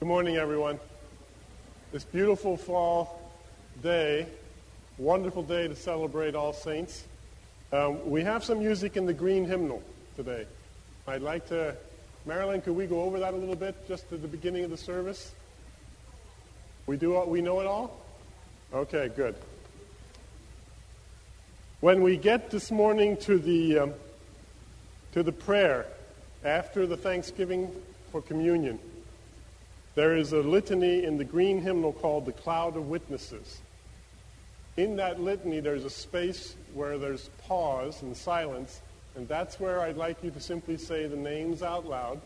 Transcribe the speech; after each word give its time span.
Good 0.00 0.06
morning, 0.06 0.36
everyone. 0.36 0.78
This 1.90 2.04
beautiful 2.04 2.56
fall 2.56 3.20
day, 3.82 4.28
wonderful 4.96 5.42
day 5.42 5.66
to 5.66 5.74
celebrate 5.74 6.36
All 6.36 6.52
Saints. 6.52 7.02
Um, 7.72 8.08
we 8.08 8.22
have 8.22 8.44
some 8.44 8.60
music 8.60 8.96
in 8.96 9.06
the 9.06 9.12
green 9.12 9.44
hymnal 9.44 9.82
today. 10.14 10.46
I'd 11.08 11.22
like 11.22 11.48
to, 11.48 11.74
Marilyn, 12.26 12.60
could 12.60 12.76
we 12.76 12.86
go 12.86 13.02
over 13.02 13.18
that 13.18 13.34
a 13.34 13.36
little 13.36 13.56
bit 13.56 13.88
just 13.88 14.12
at 14.12 14.22
the 14.22 14.28
beginning 14.28 14.62
of 14.62 14.70
the 14.70 14.76
service? 14.76 15.32
We 16.86 16.96
do. 16.96 17.20
We 17.24 17.42
know 17.42 17.58
it 17.58 17.66
all. 17.66 17.98
Okay, 18.72 19.10
good. 19.16 19.34
When 21.80 22.02
we 22.02 22.16
get 22.16 22.52
this 22.52 22.70
morning 22.70 23.16
to 23.22 23.36
the 23.36 23.78
um, 23.80 23.94
to 25.10 25.24
the 25.24 25.32
prayer 25.32 25.86
after 26.44 26.86
the 26.86 26.96
Thanksgiving 26.96 27.74
for 28.12 28.22
communion. 28.22 28.78
There 29.98 30.14
is 30.14 30.32
a 30.32 30.38
litany 30.38 31.02
in 31.02 31.18
the 31.18 31.24
green 31.24 31.60
hymnal 31.60 31.92
called 31.92 32.24
the 32.24 32.30
Cloud 32.30 32.76
of 32.76 32.88
Witnesses. 32.88 33.58
In 34.76 34.94
that 34.94 35.20
litany, 35.20 35.58
there's 35.58 35.84
a 35.84 35.90
space 35.90 36.54
where 36.72 36.98
there's 36.98 37.30
pause 37.48 38.00
and 38.02 38.16
silence, 38.16 38.80
and 39.16 39.26
that's 39.26 39.58
where 39.58 39.80
I'd 39.80 39.96
like 39.96 40.22
you 40.22 40.30
to 40.30 40.38
simply 40.38 40.76
say 40.76 41.08
the 41.08 41.16
names 41.16 41.64
out 41.64 41.84
loud 41.84 42.20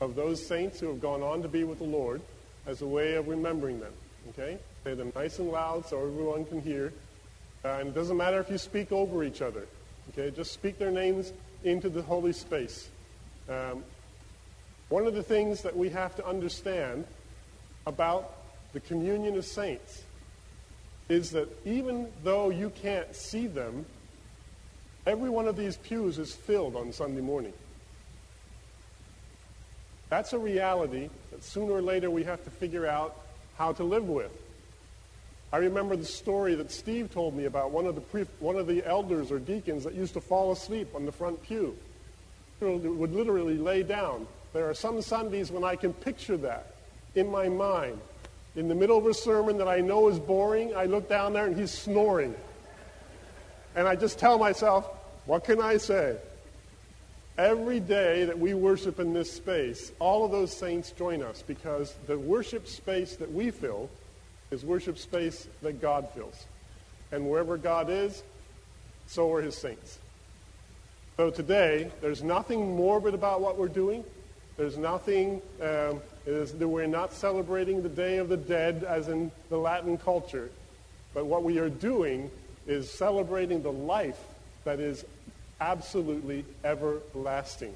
of 0.00 0.14
those 0.14 0.46
saints 0.46 0.78
who 0.78 0.86
have 0.86 1.00
gone 1.00 1.24
on 1.24 1.42
to 1.42 1.48
be 1.48 1.64
with 1.64 1.78
the 1.78 1.86
Lord 1.86 2.20
as 2.68 2.82
a 2.82 2.86
way 2.86 3.14
of 3.14 3.26
remembering 3.26 3.80
them. 3.80 3.94
Okay? 4.28 4.56
Say 4.84 4.94
them 4.94 5.12
nice 5.16 5.40
and 5.40 5.48
loud 5.48 5.86
so 5.86 5.98
everyone 5.98 6.44
can 6.44 6.62
hear. 6.62 6.92
Uh, 7.64 7.78
and 7.80 7.88
it 7.88 7.96
doesn't 7.96 8.16
matter 8.16 8.38
if 8.38 8.48
you 8.48 8.58
speak 8.58 8.92
over 8.92 9.24
each 9.24 9.42
other. 9.42 9.66
Okay? 10.12 10.30
Just 10.30 10.52
speak 10.52 10.78
their 10.78 10.92
names 10.92 11.32
into 11.64 11.88
the 11.88 12.00
holy 12.00 12.32
space. 12.32 12.88
Um, 13.48 13.82
one 14.88 15.06
of 15.06 15.14
the 15.14 15.22
things 15.22 15.62
that 15.62 15.76
we 15.76 15.90
have 15.90 16.16
to 16.16 16.26
understand 16.26 17.04
about 17.86 18.34
the 18.72 18.80
communion 18.80 19.36
of 19.36 19.44
saints 19.44 20.02
is 21.08 21.30
that 21.30 21.48
even 21.66 22.08
though 22.22 22.50
you 22.50 22.70
can't 22.70 23.14
see 23.14 23.46
them, 23.46 23.84
every 25.06 25.30
one 25.30 25.48
of 25.48 25.56
these 25.56 25.76
pews 25.76 26.18
is 26.18 26.34
filled 26.34 26.76
on 26.76 26.92
Sunday 26.92 27.20
morning. 27.20 27.52
That's 30.10 30.32
a 30.32 30.38
reality 30.38 31.10
that 31.30 31.44
sooner 31.44 31.72
or 31.72 31.82
later 31.82 32.10
we 32.10 32.24
have 32.24 32.42
to 32.44 32.50
figure 32.50 32.86
out 32.86 33.16
how 33.56 33.72
to 33.72 33.84
live 33.84 34.08
with. 34.08 34.30
I 35.52 35.58
remember 35.58 35.96
the 35.96 36.04
story 36.04 36.54
that 36.56 36.70
Steve 36.70 37.12
told 37.12 37.34
me 37.34 37.46
about 37.46 37.70
one 37.70 37.86
of 37.86 37.94
the, 37.94 38.00
pre- 38.02 38.26
one 38.38 38.56
of 38.56 38.66
the 38.66 38.84
elders 38.86 39.30
or 39.32 39.38
deacons 39.38 39.84
that 39.84 39.94
used 39.94 40.14
to 40.14 40.20
fall 40.20 40.52
asleep 40.52 40.88
on 40.94 41.06
the 41.06 41.12
front 41.12 41.42
pew. 41.42 41.76
Would 42.60 43.14
literally 43.14 43.56
lay 43.56 43.82
down 43.82 44.26
there 44.52 44.68
are 44.68 44.74
some 44.74 45.00
Sundays 45.02 45.50
when 45.50 45.64
I 45.64 45.76
can 45.76 45.92
picture 45.92 46.36
that 46.38 46.74
in 47.14 47.30
my 47.30 47.48
mind. 47.48 48.00
In 48.56 48.68
the 48.68 48.74
middle 48.74 48.98
of 48.98 49.06
a 49.06 49.14
sermon 49.14 49.58
that 49.58 49.68
I 49.68 49.80
know 49.80 50.08
is 50.08 50.18
boring, 50.18 50.74
I 50.74 50.86
look 50.86 51.08
down 51.08 51.32
there 51.32 51.46
and 51.46 51.56
he's 51.56 51.70
snoring. 51.70 52.34
And 53.76 53.86
I 53.86 53.94
just 53.94 54.18
tell 54.18 54.38
myself, 54.38 54.86
what 55.26 55.44
can 55.44 55.60
I 55.60 55.76
say? 55.76 56.16
Every 57.36 57.78
day 57.78 58.24
that 58.24 58.38
we 58.38 58.54
worship 58.54 58.98
in 58.98 59.12
this 59.12 59.32
space, 59.32 59.92
all 60.00 60.24
of 60.24 60.32
those 60.32 60.56
saints 60.56 60.90
join 60.90 61.22
us 61.22 61.44
because 61.46 61.94
the 62.06 62.18
worship 62.18 62.66
space 62.66 63.14
that 63.16 63.32
we 63.32 63.52
fill 63.52 63.88
is 64.50 64.64
worship 64.64 64.98
space 64.98 65.46
that 65.62 65.80
God 65.80 66.08
fills. 66.14 66.46
And 67.12 67.28
wherever 67.28 67.56
God 67.56 67.90
is, 67.90 68.22
so 69.06 69.32
are 69.32 69.40
his 69.40 69.56
saints. 69.56 69.98
So 71.16 71.30
today, 71.30 71.90
there's 72.00 72.22
nothing 72.22 72.76
morbid 72.76 73.14
about 73.14 73.40
what 73.40 73.56
we're 73.56 73.68
doing. 73.68 74.04
There's 74.58 74.76
nothing, 74.76 75.40
um, 75.62 76.02
is, 76.26 76.52
we're 76.52 76.88
not 76.88 77.12
celebrating 77.12 77.80
the 77.80 77.88
Day 77.88 78.18
of 78.18 78.28
the 78.28 78.36
Dead 78.36 78.82
as 78.82 79.06
in 79.06 79.30
the 79.50 79.56
Latin 79.56 79.96
culture. 79.96 80.50
But 81.14 81.26
what 81.26 81.44
we 81.44 81.58
are 81.58 81.70
doing 81.70 82.28
is 82.66 82.90
celebrating 82.90 83.62
the 83.62 83.70
life 83.70 84.18
that 84.64 84.80
is 84.80 85.04
absolutely 85.60 86.44
everlasting, 86.64 87.72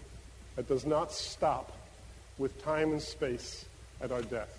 that 0.57 0.67
does 0.67 0.85
not 0.85 1.13
stop 1.13 1.71
with 2.37 2.61
time 2.65 2.91
and 2.91 3.01
space 3.01 3.65
at 4.01 4.11
our 4.11 4.23
death. 4.23 4.59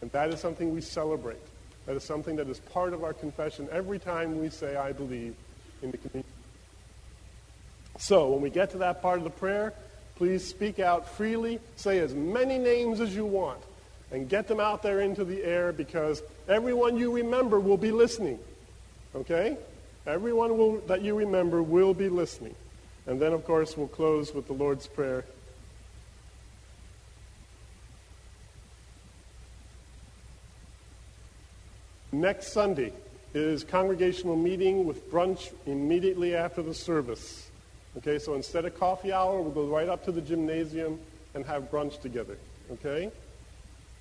And 0.00 0.10
that 0.12 0.30
is 0.30 0.40
something 0.40 0.72
we 0.72 0.80
celebrate. 0.80 1.36
That 1.84 1.94
is 1.94 2.04
something 2.04 2.36
that 2.36 2.48
is 2.48 2.58
part 2.58 2.94
of 2.94 3.04
our 3.04 3.12
confession 3.12 3.68
every 3.70 3.98
time 3.98 4.40
we 4.40 4.48
say, 4.48 4.76
I 4.76 4.92
believe 4.92 5.34
in 5.82 5.90
the 5.90 5.98
communion. 5.98 6.32
So 7.98 8.30
when 8.30 8.40
we 8.40 8.48
get 8.48 8.70
to 8.70 8.78
that 8.78 9.02
part 9.02 9.18
of 9.18 9.24
the 9.24 9.30
prayer, 9.30 9.74
Please 10.16 10.46
speak 10.46 10.78
out 10.78 11.08
freely. 11.08 11.60
Say 11.76 11.98
as 11.98 12.14
many 12.14 12.58
names 12.58 13.00
as 13.00 13.14
you 13.14 13.26
want 13.26 13.60
and 14.10 14.28
get 14.28 14.46
them 14.46 14.60
out 14.60 14.82
there 14.82 15.00
into 15.00 15.24
the 15.24 15.42
air 15.42 15.72
because 15.72 16.22
everyone 16.48 16.96
you 16.96 17.10
remember 17.12 17.58
will 17.58 17.76
be 17.76 17.90
listening. 17.90 18.38
Okay? 19.14 19.56
Everyone 20.06 20.56
will, 20.56 20.78
that 20.86 21.02
you 21.02 21.14
remember 21.14 21.62
will 21.62 21.94
be 21.94 22.08
listening. 22.08 22.54
And 23.06 23.20
then, 23.20 23.32
of 23.32 23.44
course, 23.44 23.76
we'll 23.76 23.88
close 23.88 24.34
with 24.34 24.46
the 24.46 24.52
Lord's 24.52 24.86
Prayer. 24.86 25.24
Next 32.12 32.52
Sunday 32.52 32.92
is 33.34 33.64
congregational 33.64 34.36
meeting 34.36 34.86
with 34.86 35.10
brunch 35.10 35.52
immediately 35.66 36.36
after 36.36 36.62
the 36.62 36.72
service. 36.72 37.43
Okay, 37.98 38.18
so 38.18 38.34
instead 38.34 38.64
of 38.64 38.78
coffee 38.78 39.12
hour, 39.12 39.40
we'll 39.40 39.52
go 39.52 39.66
right 39.66 39.88
up 39.88 40.04
to 40.04 40.12
the 40.12 40.20
gymnasium 40.20 40.98
and 41.34 41.46
have 41.46 41.70
brunch 41.70 42.00
together. 42.00 42.36
Okay? 42.72 43.12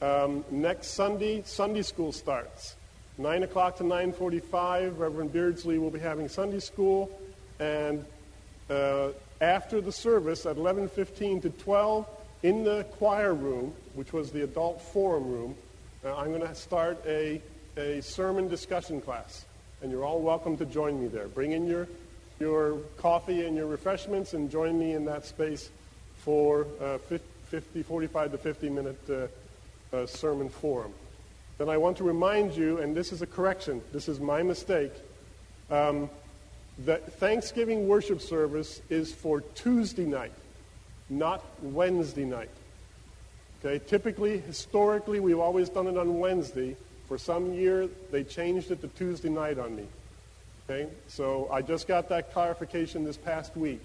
Um, 0.02 0.44
next 0.50 0.88
Sunday, 0.88 1.44
Sunday 1.46 1.84
school 1.84 2.12
starts. 2.12 2.76
9 3.20 3.44
o'clock 3.44 3.78
to 3.78 3.84
9.45, 3.84 4.98
Reverend 4.98 5.32
Beardsley 5.32 5.78
will 5.78 5.92
be 5.92 6.00
having 6.00 6.28
Sunday 6.28 6.60
school. 6.60 7.12
And 7.60 8.04
uh, 8.70 9.10
after 9.40 9.80
the 9.80 9.92
service 9.92 10.48
at 10.48 10.56
11.15 10.56 11.44
to 11.44 11.50
12, 11.52 12.08
in 12.42 12.64
the 12.64 12.84
choir 12.98 13.34
room, 13.34 13.74
which 13.94 14.12
was 14.12 14.32
the 14.32 14.44
adult 14.44 14.82
forum 14.82 15.28
room, 15.28 15.56
uh, 16.04 16.16
I'm 16.16 16.30
going 16.30 16.42
to 16.42 16.56
start 16.56 16.98
a, 17.06 17.42
a 17.78 18.02
sermon 18.02 18.48
discussion 18.48 19.00
class. 19.00 19.46
And 19.82 19.92
you're 19.92 20.04
all 20.04 20.20
welcome 20.20 20.58
to 20.58 20.66
join 20.66 21.00
me 21.00 21.08
there. 21.08 21.28
Bring 21.28 21.52
in 21.52 21.68
your 21.68 21.88
your 22.40 22.78
coffee 22.98 23.46
and 23.46 23.56
your 23.56 23.68
refreshments 23.68 24.34
and 24.34 24.50
join 24.50 24.78
me 24.78 24.94
in 24.94 25.06
that 25.06 25.26
space 25.26 25.70
for 26.18 26.68
uh, 26.82 26.98
50, 26.98 27.84
45 27.84 28.32
to 28.32 28.38
50 28.38 28.70
minute 28.70 29.00
uh, 29.10 29.96
uh, 29.96 30.06
sermon 30.06 30.50
forum. 30.50 30.94
Then 31.58 31.70
I 31.70 31.78
want 31.78 31.98
to 31.98 32.04
remind 32.04 32.56
you, 32.56 32.80
and 32.80 32.96
this 32.96 33.12
is 33.12 33.22
a 33.22 33.28
correction, 33.28 33.82
this 33.92 34.08
is 34.08 34.20
my 34.20 34.42
mistake, 34.42 34.92
um, 35.70 36.10
that 36.80 37.14
Thanksgiving 37.14 37.88
worship 37.88 38.22
service 38.22 38.82
is 38.90 39.14
for 39.14 39.42
Tuesday 39.42 40.06
night, 40.06 40.34
not 41.10 41.44
Wednesday 41.62 42.26
night. 42.26 42.50
Okay, 43.64 43.84
typically, 43.86 44.40
historically, 44.40 45.20
we've 45.20 45.40
always 45.40 45.70
done 45.70 45.88
it 45.88 45.98
on 45.98 46.20
Wednesday. 46.20 46.76
For 47.08 47.18
some 47.18 47.54
year, 47.54 47.88
they 48.12 48.24
changed 48.24 48.72
it 48.72 48.82
to 48.82 48.88
Tuesday 48.90 49.30
night 49.30 49.60
on 49.60 49.76
me. 49.76 49.86
Okay, 50.70 50.90
so 51.08 51.50
I 51.52 51.62
just 51.62 51.88
got 51.88 52.08
that 52.10 52.32
clarification 52.32 53.04
this 53.04 53.18
past 53.18 53.58
week. 53.58 53.82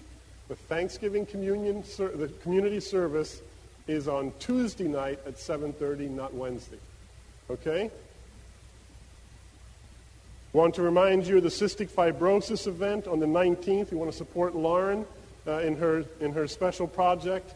The 0.47 0.55
Thanksgiving 0.55 1.25
communion, 1.25 1.83
the 1.97 2.31
community 2.41 2.79
service 2.79 3.41
is 3.85 4.07
on 4.07 4.31
Tuesday 4.39 4.87
night 4.87 5.19
at 5.25 5.37
7:30, 5.37 6.09
not 6.09 6.33
Wednesday. 6.33 6.79
Okay. 7.49 7.91
Want 10.53 10.73
to 10.75 10.81
remind 10.81 11.27
you 11.27 11.37
of 11.37 11.43
the 11.43 11.49
cystic 11.49 11.89
fibrosis 11.89 12.65
event 12.65 13.07
on 13.07 13.19
the 13.19 13.27
19th. 13.27 13.91
We 13.91 13.97
want 13.97 14.11
to 14.11 14.17
support 14.17 14.55
Lauren 14.55 15.05
uh, 15.45 15.59
in 15.59 15.75
her 15.77 16.05
in 16.21 16.31
her 16.31 16.47
special 16.47 16.87
project, 16.87 17.53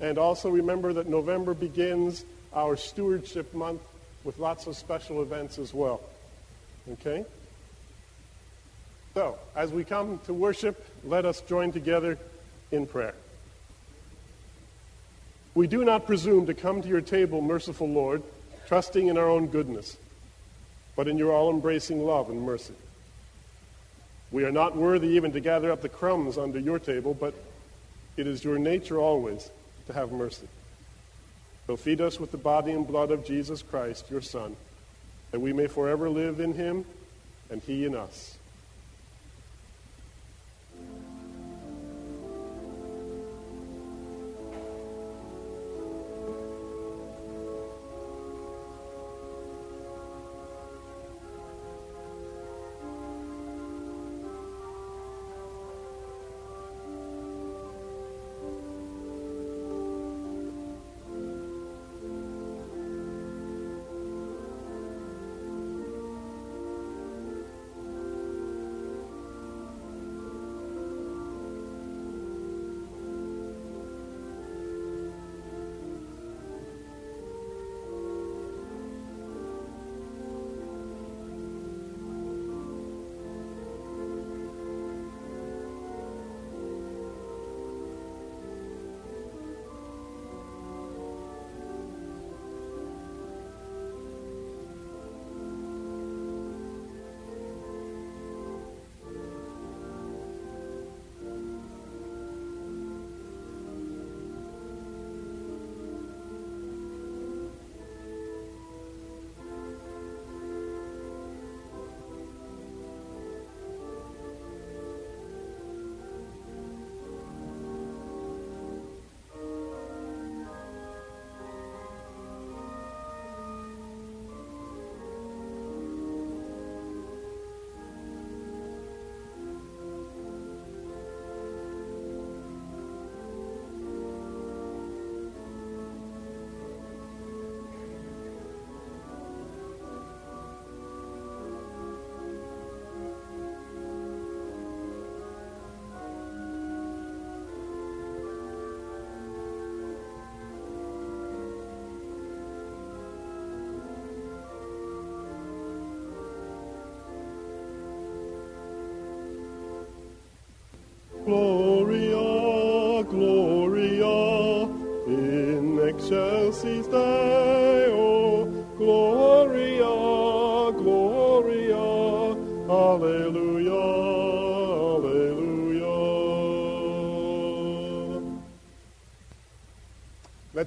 and 0.00 0.18
also 0.18 0.50
remember 0.50 0.92
that 0.94 1.08
November 1.08 1.54
begins 1.54 2.24
our 2.52 2.76
stewardship 2.76 3.54
month 3.54 3.82
with 4.24 4.38
lots 4.38 4.66
of 4.66 4.76
special 4.76 5.22
events 5.22 5.58
as 5.58 5.72
well. 5.72 6.00
Okay. 6.92 7.24
So, 9.14 9.38
as 9.54 9.70
we 9.70 9.84
come 9.84 10.18
to 10.26 10.34
worship, 10.34 10.84
let 11.04 11.24
us 11.24 11.40
join 11.40 11.70
together 11.70 12.18
in 12.72 12.86
prayer. 12.86 13.14
We 15.54 15.68
do 15.68 15.84
not 15.84 16.04
presume 16.04 16.46
to 16.46 16.54
come 16.54 16.82
to 16.82 16.88
your 16.88 17.00
table, 17.00 17.40
merciful 17.40 17.88
Lord, 17.88 18.24
trusting 18.66 19.06
in 19.06 19.16
our 19.16 19.28
own 19.28 19.46
goodness, 19.46 19.96
but 20.96 21.06
in 21.06 21.16
your 21.16 21.32
all 21.32 21.48
embracing 21.48 22.04
love 22.04 22.28
and 22.28 22.42
mercy. 22.42 22.74
We 24.32 24.44
are 24.44 24.50
not 24.50 24.76
worthy 24.76 25.10
even 25.10 25.30
to 25.30 25.38
gather 25.38 25.70
up 25.70 25.80
the 25.80 25.88
crumbs 25.88 26.36
under 26.36 26.58
your 26.58 26.80
table, 26.80 27.14
but 27.14 27.34
it 28.16 28.26
is 28.26 28.42
your 28.42 28.58
nature 28.58 28.98
always 28.98 29.48
to 29.86 29.92
have 29.92 30.10
mercy. 30.10 30.48
So 31.68 31.76
feed 31.76 32.00
us 32.00 32.18
with 32.18 32.32
the 32.32 32.36
body 32.36 32.72
and 32.72 32.84
blood 32.84 33.12
of 33.12 33.24
Jesus 33.24 33.62
Christ, 33.62 34.10
your 34.10 34.20
Son, 34.20 34.56
that 35.30 35.38
we 35.38 35.52
may 35.52 35.68
forever 35.68 36.10
live 36.10 36.40
in 36.40 36.52
him 36.52 36.84
and 37.48 37.62
he 37.62 37.86
in 37.86 37.94
us. 37.94 38.33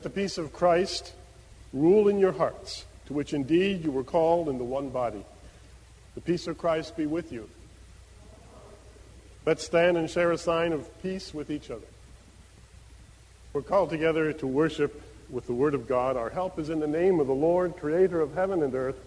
The 0.07 0.21
peace 0.21 0.37
of 0.37 0.53
Christ 0.53 1.11
rule 1.73 2.07
in 2.07 2.17
your 2.17 2.31
hearts, 2.31 2.85
to 3.07 3.13
which 3.13 3.33
indeed 3.33 3.83
you 3.83 3.91
were 3.91 4.05
called 4.05 4.47
in 4.47 4.57
the 4.57 4.63
one 4.63 4.87
body. 4.87 5.21
The 6.15 6.21
peace 6.21 6.47
of 6.47 6.57
Christ 6.57 6.95
be 6.95 7.05
with 7.05 7.33
you. 7.33 7.49
Let's 9.45 9.65
stand 9.65 9.97
and 9.97 10.09
share 10.09 10.31
a 10.31 10.37
sign 10.37 10.71
of 10.71 10.87
peace 11.03 11.33
with 11.33 11.51
each 11.51 11.69
other. 11.69 11.89
We're 13.51 13.63
called 13.63 13.89
together 13.89 14.31
to 14.31 14.47
worship 14.47 15.01
with 15.29 15.45
the 15.45 15.53
Word 15.53 15.73
of 15.73 15.89
God. 15.89 16.15
Our 16.15 16.29
help 16.29 16.57
is 16.57 16.69
in 16.69 16.79
the 16.79 16.87
name 16.87 17.19
of 17.19 17.27
the 17.27 17.33
Lord, 17.33 17.75
creator 17.75 18.21
of 18.21 18.33
heaven 18.33 18.63
and 18.63 18.73
earth. 18.75 19.03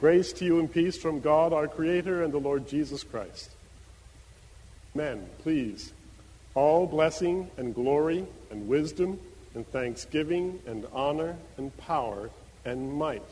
Grace 0.00 0.32
to 0.32 0.46
you 0.46 0.60
and 0.60 0.72
peace 0.72 0.96
from 0.96 1.20
God, 1.20 1.52
our 1.52 1.68
Creator, 1.68 2.22
and 2.22 2.32
the 2.32 2.38
Lord 2.38 2.66
Jesus 2.66 3.04
Christ. 3.04 3.50
Men, 4.94 5.26
please, 5.42 5.92
all 6.54 6.86
blessing 6.86 7.50
and 7.58 7.74
glory 7.74 8.24
and 8.50 8.66
wisdom 8.66 9.20
and 9.54 9.66
thanksgiving 9.68 10.60
and 10.66 10.86
honor 10.92 11.36
and 11.56 11.76
power 11.76 12.30
and 12.64 12.92
might 12.92 13.22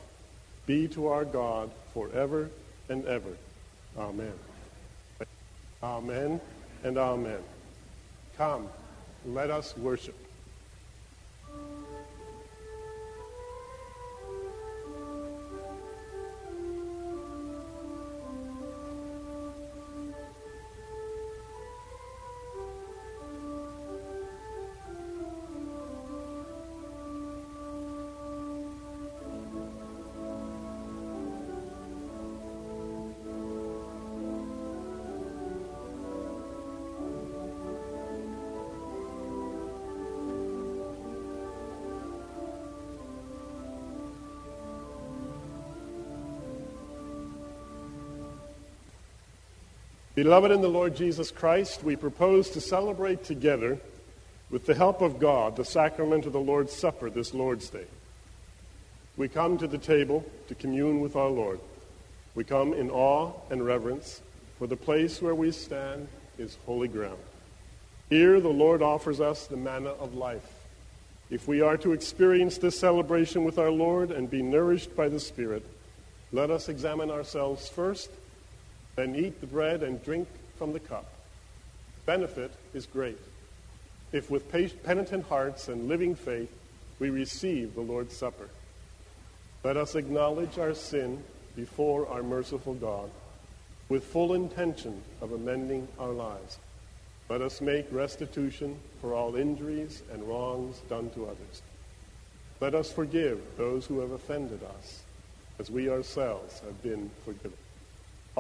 be 0.67 0.87
to 0.89 1.07
our 1.07 1.25
God 1.25 1.71
forever 1.93 2.51
and 2.89 3.05
ever. 3.07 3.37
Amen. 3.99 4.33
Amen 5.83 6.41
and 6.85 6.99
amen. 6.99 7.39
Come, 8.37 8.69
let 9.25 9.51
us 9.51 9.77
worship. 9.77 10.30
Beloved 50.23 50.51
in 50.51 50.61
the 50.61 50.69
Lord 50.69 50.95
Jesus 50.95 51.31
Christ, 51.31 51.83
we 51.83 51.97
propose 51.97 52.51
to 52.51 52.61
celebrate 52.61 53.25
together, 53.25 53.79
with 54.51 54.67
the 54.67 54.75
help 54.75 55.01
of 55.01 55.19
God, 55.19 55.57
the 55.57 55.65
sacrament 55.65 56.27
of 56.27 56.35
the 56.35 56.39
Lord's 56.39 56.75
Supper 56.75 57.09
this 57.09 57.33
Lord's 57.33 57.71
Day. 57.71 57.87
We 59.17 59.29
come 59.29 59.57
to 59.57 59.67
the 59.67 59.79
table 59.79 60.27
to 60.49 60.55
commune 60.55 61.01
with 61.01 61.17
our 61.17 61.31
Lord. 61.31 61.59
We 62.35 62.45
come 62.45 62.75
in 62.75 62.91
awe 62.91 63.33
and 63.49 63.65
reverence, 63.65 64.21
for 64.59 64.67
the 64.67 64.77
place 64.77 65.23
where 65.23 65.35
we 65.35 65.53
stand 65.53 66.07
is 66.37 66.59
holy 66.67 66.89
ground. 66.89 67.17
Here, 68.11 68.41
the 68.41 68.51
Lord 68.51 68.83
offers 68.83 69.23
us 69.23 69.47
the 69.47 69.57
manna 69.57 69.93
of 69.93 70.15
life. 70.15 70.53
If 71.31 71.49
we 71.49 71.63
are 71.63 71.79
to 71.79 71.95
experience 71.95 72.59
this 72.59 72.79
celebration 72.79 73.43
with 73.43 73.59
our 73.59 73.71
Lord 73.71 74.11
and 74.11 74.29
be 74.29 74.43
nourished 74.43 74.95
by 74.95 75.09
the 75.09 75.19
Spirit, 75.19 75.65
let 76.31 76.51
us 76.51 76.69
examine 76.69 77.11
ourselves 77.11 77.71
first 77.71 78.11
then 79.01 79.17
eat 79.17 79.41
the 79.41 79.47
bread 79.47 79.83
and 79.83 80.05
drink 80.05 80.29
from 80.59 80.75
the 80.75 80.81
cup. 80.81 81.07
Benefit 82.05 82.53
is 82.75 82.85
great 82.85 83.19
if 84.13 84.31
with 84.31 84.51
penitent 84.51 85.25
hearts 85.27 85.69
and 85.69 85.89
living 85.89 86.15
faith 86.15 86.53
we 86.99 87.09
receive 87.09 87.75
the 87.75 87.81
Lord's 87.81 88.15
Supper. 88.15 88.51
Let 89.65 89.79
us 89.79 89.95
acknowledge 89.95 90.59
our 90.59 90.75
sin 90.75 91.23
before 91.57 92.09
our 92.09 92.23
merciful 92.23 92.75
God 92.75 93.11
with 93.89 94.05
full 94.05 94.35
intention 94.35 95.01
of 95.23 95.33
amending 95.33 95.89
our 95.99 96.11
lives. 96.11 96.59
Let 97.31 97.41
us 97.41 97.61
make 97.61 97.87
restitution 97.91 98.77
for 99.01 99.15
all 99.15 99.35
injuries 99.37 100.03
and 100.13 100.25
wrongs 100.25 100.81
done 100.91 101.09
to 101.11 101.25
others. 101.25 101.63
Let 102.61 102.75
us 102.75 102.93
forgive 102.93 103.41
those 103.57 103.87
who 103.87 104.01
have 104.01 104.11
offended 104.11 104.61
us, 104.79 105.03
as 105.59 105.71
we 105.71 105.89
ourselves 105.89 106.61
have 106.61 106.83
been 106.83 107.11
forgiven. 107.25 107.57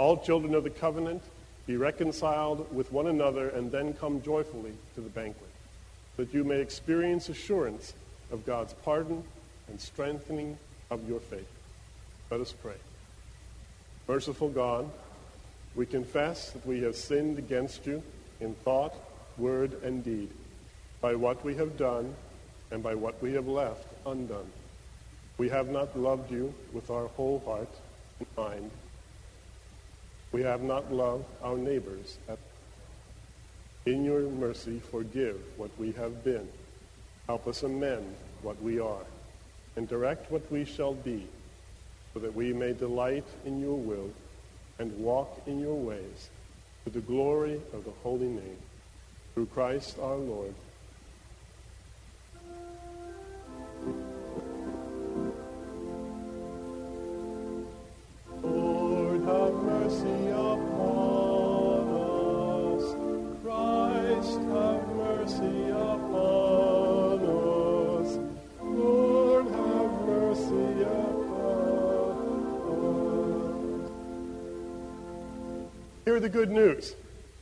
All 0.01 0.17
children 0.17 0.55
of 0.55 0.65
the 0.65 0.71
covenant, 0.71 1.23
be 1.67 1.77
reconciled 1.77 2.75
with 2.75 2.91
one 2.91 3.09
another 3.09 3.51
and 3.51 3.71
then 3.71 3.93
come 3.93 4.23
joyfully 4.23 4.73
to 4.95 5.03
the 5.03 5.11
banquet, 5.11 5.51
that 6.17 6.33
you 6.33 6.43
may 6.43 6.59
experience 6.59 7.29
assurance 7.29 7.93
of 8.33 8.47
God's 8.47 8.73
pardon 8.83 9.23
and 9.69 9.79
strengthening 9.79 10.57
of 10.91 11.07
your 11.07 11.21
faith. 11.21 11.53
Let 12.31 12.41
us 12.41 12.51
pray. 12.51 12.79
Merciful 14.09 14.49
God, 14.49 14.91
we 15.75 15.85
confess 15.85 16.49
that 16.53 16.67
we 16.67 16.81
have 16.81 16.97
sinned 16.97 17.37
against 17.37 17.85
you 17.85 18.03
in 18.41 18.55
thought, 18.55 18.95
word, 19.37 19.83
and 19.83 20.03
deed, 20.03 20.31
by 21.03 21.15
what 21.15 21.45
we 21.45 21.57
have 21.57 21.77
done 21.77 22.15
and 22.71 22.83
by 22.83 22.95
what 22.95 23.21
we 23.21 23.35
have 23.35 23.49
left 23.49 23.87
undone. 24.07 24.51
We 25.37 25.51
have 25.51 25.69
not 25.69 25.95
loved 25.95 26.31
you 26.33 26.55
with 26.73 26.89
our 26.89 27.09
whole 27.09 27.43
heart 27.45 27.69
and 28.19 28.29
mind 28.35 28.71
we 30.33 30.43
have 30.43 30.63
not 30.63 30.93
loved 30.93 31.25
our 31.43 31.57
neighbors. 31.57 32.19
In 33.87 34.05
your 34.05 34.23
mercy, 34.23 34.81
forgive 34.91 35.41
what 35.57 35.71
we 35.79 35.93
have 35.93 36.23
been. 36.23 36.49
Help 37.27 37.47
us 37.47 37.63
amend 37.63 38.15
what 38.43 38.61
we 38.63 38.79
are, 38.79 39.05
and 39.77 39.89
direct 39.89 40.31
what 40.31 40.51
we 40.51 40.65
shall 40.65 40.95
be, 40.95 41.27
so 42.13 42.21
that 42.21 42.35
we 42.35 42.53
may 42.53 42.73
delight 42.73 43.27
in 43.45 43.61
your 43.61 43.77
will 43.77 44.11
and 44.79 44.97
walk 44.99 45.43
in 45.47 45.61
your 45.61 45.75
ways, 45.75 46.31
to 46.85 46.91
the 46.91 47.01
glory 47.01 47.61
of 47.73 47.85
the 47.85 47.93
holy 48.03 48.29
name. 48.29 48.57
Through 49.35 49.47
Christ 49.47 49.99
our 50.01 50.17
Lord. 50.17 50.55
Good 76.31 76.51
news. 76.51 76.95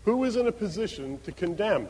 Who 0.05 0.25
is 0.25 0.37
in 0.37 0.47
a 0.47 0.53
position 0.53 1.19
to 1.25 1.33
condemn? 1.33 1.89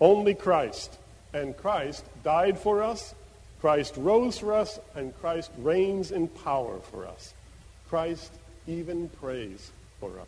Only 0.00 0.34
Christ. 0.34 0.98
And 1.32 1.56
Christ 1.56 2.04
died 2.22 2.58
for 2.58 2.82
us, 2.82 3.14
Christ 3.60 3.94
rose 3.96 4.38
for 4.38 4.54
us, 4.54 4.78
and 4.94 5.18
Christ 5.20 5.50
reigns 5.58 6.10
in 6.10 6.28
power 6.28 6.78
for 6.90 7.06
us. 7.06 7.34
Christ 7.88 8.32
even 8.66 9.08
prays 9.08 9.70
for 10.00 10.10
us. 10.18 10.26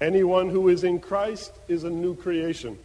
Anyone 0.00 0.48
who 0.48 0.68
is 0.68 0.84
in 0.84 0.98
Christ 0.98 1.52
is 1.68 1.84
a 1.84 1.90
new 1.90 2.14
creation. 2.14 2.78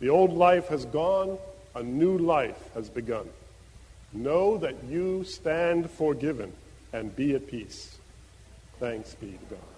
The 0.00 0.08
old 0.08 0.32
life 0.32 0.68
has 0.68 0.84
gone, 0.86 1.38
a 1.74 1.82
new 1.82 2.18
life 2.18 2.70
has 2.74 2.88
begun. 2.88 3.28
Know 4.12 4.58
that 4.58 4.82
you 4.84 5.24
stand 5.24 5.90
forgiven 5.90 6.52
and 6.92 7.14
be 7.14 7.34
at 7.34 7.46
peace. 7.46 7.96
Thanks 8.78 9.14
be 9.14 9.28
to 9.28 9.54
God. 9.54 9.71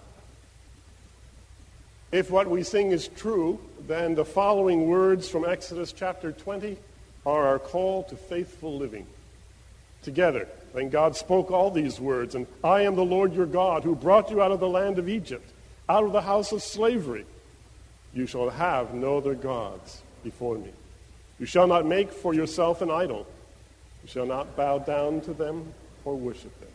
If 2.11 2.29
what 2.29 2.49
we 2.49 2.63
sing 2.63 2.91
is 2.91 3.07
true, 3.07 3.59
then 3.87 4.15
the 4.15 4.25
following 4.25 4.87
words 4.87 5.27
from 5.27 5.45
Exodus 5.45 5.91
chapter 5.91 6.31
20 6.31 6.77
are 7.25 7.47
our 7.47 7.59
call 7.59 8.03
to 8.03 8.15
faithful 8.15 8.77
living. 8.77 9.07
Together, 10.03 10.47
then 10.73 10.89
God 10.89 11.15
spoke 11.15 11.49
all 11.49 11.71
these 11.71 11.99
words, 11.99 12.35
and 12.35 12.45
I 12.63 12.81
am 12.81 12.95
the 12.95 13.03
Lord 13.03 13.33
your 13.33 13.47
God 13.47 13.83
who 13.83 13.95
brought 13.95 14.29
you 14.29 14.41
out 14.41 14.51
of 14.51 14.59
the 14.59 14.69
land 14.69 14.99
of 14.99 15.09
Egypt, 15.09 15.49
out 15.89 16.03
of 16.03 16.11
the 16.11 16.21
house 16.21 16.51
of 16.51 16.61
slavery. 16.61 17.25
You 18.13 18.27
shall 18.27 18.49
have 18.49 18.93
no 18.93 19.17
other 19.17 19.33
gods 19.33 20.01
before 20.23 20.57
me. 20.57 20.71
You 21.39 21.45
shall 21.45 21.67
not 21.67 21.85
make 21.85 22.11
for 22.11 22.33
yourself 22.33 22.81
an 22.81 22.91
idol. 22.91 23.27
You 24.03 24.09
shall 24.09 24.25
not 24.25 24.55
bow 24.55 24.77
down 24.77 25.21
to 25.21 25.33
them 25.33 25.73
or 26.05 26.15
worship 26.15 26.57
them. 26.59 26.69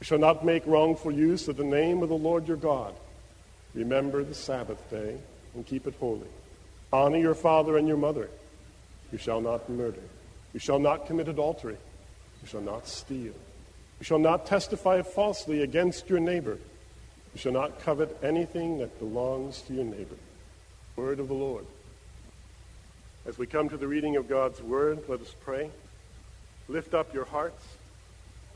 You 0.00 0.04
shall 0.04 0.18
not 0.18 0.44
make 0.44 0.66
wrongful 0.66 1.12
use 1.12 1.48
of 1.48 1.56
the 1.56 1.64
name 1.64 2.02
of 2.02 2.08
the 2.08 2.14
Lord 2.14 2.46
your 2.46 2.56
God. 2.56 2.94
Remember 3.74 4.24
the 4.24 4.34
Sabbath 4.34 4.90
day 4.90 5.16
and 5.54 5.66
keep 5.66 5.86
it 5.86 5.94
holy. 6.00 6.26
Honor 6.92 7.18
your 7.18 7.34
father 7.34 7.76
and 7.76 7.86
your 7.86 7.96
mother. 7.96 8.28
You 9.12 9.18
shall 9.18 9.40
not 9.40 9.68
murder. 9.68 10.02
You 10.52 10.60
shall 10.60 10.78
not 10.78 11.06
commit 11.06 11.28
adultery. 11.28 11.76
You 12.42 12.48
shall 12.48 12.60
not 12.60 12.88
steal. 12.88 13.34
You 14.00 14.04
shall 14.04 14.18
not 14.18 14.46
testify 14.46 15.02
falsely 15.02 15.62
against 15.62 16.08
your 16.08 16.20
neighbor. 16.20 16.58
You 17.34 17.38
shall 17.38 17.52
not 17.52 17.80
covet 17.80 18.18
anything 18.22 18.78
that 18.78 18.98
belongs 18.98 19.62
to 19.62 19.74
your 19.74 19.84
neighbor. 19.84 20.16
Word 20.96 21.20
of 21.20 21.28
the 21.28 21.34
Lord. 21.34 21.66
As 23.26 23.38
we 23.38 23.46
come 23.46 23.68
to 23.68 23.76
the 23.76 23.86
reading 23.86 24.16
of 24.16 24.28
God's 24.28 24.62
word, 24.62 25.04
let 25.06 25.20
us 25.20 25.34
pray. 25.44 25.70
Lift 26.68 26.94
up 26.94 27.14
your 27.14 27.26
hearts. 27.26 27.64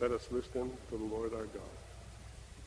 Let 0.01 0.11
us 0.11 0.27
listen 0.31 0.73
to 0.91 0.97
the 0.97 1.05
Lord 1.05 1.35
our 1.35 1.45
God. 1.45 1.63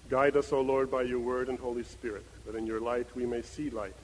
Guide 0.09 0.37
us, 0.37 0.53
O 0.53 0.61
Lord, 0.61 0.89
by 0.89 1.01
your 1.01 1.19
word 1.19 1.49
and 1.49 1.59
Holy 1.59 1.83
Spirit, 1.83 2.25
that 2.47 2.55
in 2.55 2.65
your 2.65 2.79
light 2.79 3.07
we 3.15 3.25
may 3.25 3.41
see 3.41 3.69
light, 3.69 3.95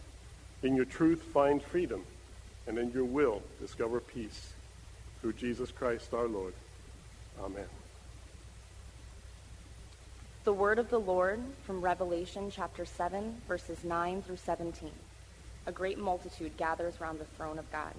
in 0.61 0.75
your 0.75 0.85
truth 0.85 1.23
find 1.33 1.63
freedom, 1.63 2.03
and 2.67 2.77
in 2.77 2.91
your 2.91 3.05
will 3.05 3.41
discover 3.59 3.99
peace. 3.99 4.53
Through 5.21 5.33
Jesus 5.33 5.71
Christ 5.71 6.13
our 6.13 6.27
Lord. 6.27 6.53
Amen. 7.41 7.65
The 10.43 10.51
word 10.51 10.77
of 10.77 10.89
the 10.89 10.99
Lord 10.99 11.39
from 11.65 11.81
Revelation 11.81 12.51
chapter 12.51 12.83
7, 12.83 13.41
verses 13.47 13.85
9 13.85 14.21
through 14.23 14.35
17. 14.35 14.91
A 15.65 15.71
great 15.71 15.97
multitude 15.97 16.57
gathers 16.57 16.99
round 16.99 17.19
the 17.19 17.25
throne 17.25 17.57
of 17.57 17.71
God. 17.71 17.93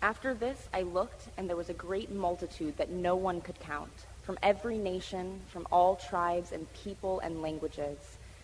After 0.00 0.34
this 0.34 0.68
I 0.72 0.82
looked, 0.82 1.26
and 1.36 1.48
there 1.48 1.56
was 1.56 1.70
a 1.70 1.74
great 1.74 2.12
multitude 2.12 2.76
that 2.76 2.90
no 2.90 3.16
one 3.16 3.40
could 3.40 3.58
count, 3.58 4.06
from 4.22 4.38
every 4.40 4.78
nation, 4.78 5.40
from 5.48 5.66
all 5.72 5.96
tribes 5.96 6.52
and 6.52 6.72
people 6.72 7.18
and 7.18 7.42
languages, 7.42 7.98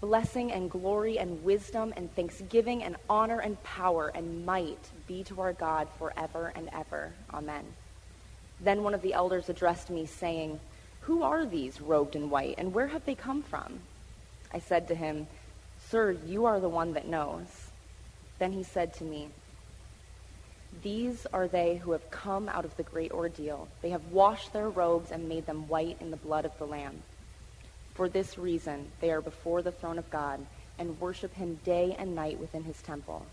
Blessing 0.00 0.52
and 0.52 0.70
glory 0.70 1.18
and 1.18 1.42
wisdom 1.42 1.92
and 1.96 2.14
thanksgiving 2.14 2.84
and 2.84 2.96
honor 3.10 3.40
and 3.40 3.60
power 3.64 4.12
and 4.14 4.46
might 4.46 4.90
be 5.06 5.24
to 5.24 5.40
our 5.40 5.52
God 5.52 5.88
forever 5.98 6.52
and 6.54 6.68
ever. 6.72 7.12
Amen. 7.34 7.64
Then 8.60 8.82
one 8.82 8.94
of 8.94 9.02
the 9.02 9.14
elders 9.14 9.48
addressed 9.48 9.90
me, 9.90 10.06
saying, 10.06 10.60
Who 11.00 11.22
are 11.22 11.44
these 11.44 11.80
robed 11.80 12.16
in 12.16 12.30
white, 12.30 12.54
and 12.58 12.72
where 12.72 12.88
have 12.88 13.04
they 13.04 13.14
come 13.14 13.42
from? 13.42 13.80
I 14.52 14.60
said 14.60 14.88
to 14.88 14.94
him, 14.94 15.26
Sir, 15.88 16.12
you 16.26 16.46
are 16.46 16.60
the 16.60 16.68
one 16.68 16.92
that 16.94 17.08
knows. 17.08 17.46
Then 18.38 18.52
he 18.52 18.62
said 18.62 18.94
to 18.94 19.04
me, 19.04 19.28
these 20.82 21.26
are 21.32 21.48
they 21.48 21.76
who 21.76 21.92
have 21.92 22.10
come 22.10 22.48
out 22.48 22.64
of 22.64 22.76
the 22.76 22.82
great 22.82 23.10
ordeal. 23.10 23.68
They 23.82 23.90
have 23.90 24.12
washed 24.12 24.52
their 24.52 24.68
robes 24.68 25.10
and 25.10 25.28
made 25.28 25.46
them 25.46 25.66
white 25.66 25.96
in 26.00 26.10
the 26.10 26.16
blood 26.16 26.44
of 26.44 26.56
the 26.58 26.66
Lamb. 26.66 27.02
For 27.98 28.08
this 28.08 28.38
reason, 28.38 28.92
they 29.00 29.10
are 29.10 29.20
before 29.20 29.60
the 29.60 29.72
throne 29.72 29.98
of 29.98 30.08
God 30.08 30.38
and 30.78 31.00
worship 31.00 31.34
him 31.34 31.58
day 31.64 31.96
and 31.98 32.14
night 32.14 32.38
within 32.38 32.62
his 32.62 32.80
temple. 32.80 33.26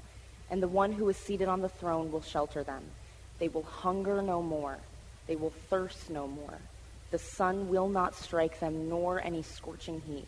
And 0.50 0.62
the 0.62 0.68
one 0.68 0.92
who 0.92 1.08
is 1.08 1.18
seated 1.18 1.48
on 1.48 1.62
the 1.62 1.70
throne 1.70 2.12
will 2.12 2.24
shelter 2.24 2.64
them. 2.64 2.82
They 3.38 3.48
will 3.48 3.62
hunger 3.62 4.24
no 4.24 4.42
more. 4.42 4.80
They 5.28 5.36
will 5.36 5.54
thirst 5.70 6.10
no 6.10 6.26
more. 6.26 6.58
The 7.12 7.20
sun 7.20 7.70
will 7.70 7.88
not 7.88 8.16
strike 8.16 8.60
them, 8.60 8.90
nor 8.90 9.22
any 9.22 9.44
scorching 9.44 10.02
heat. 10.02 10.26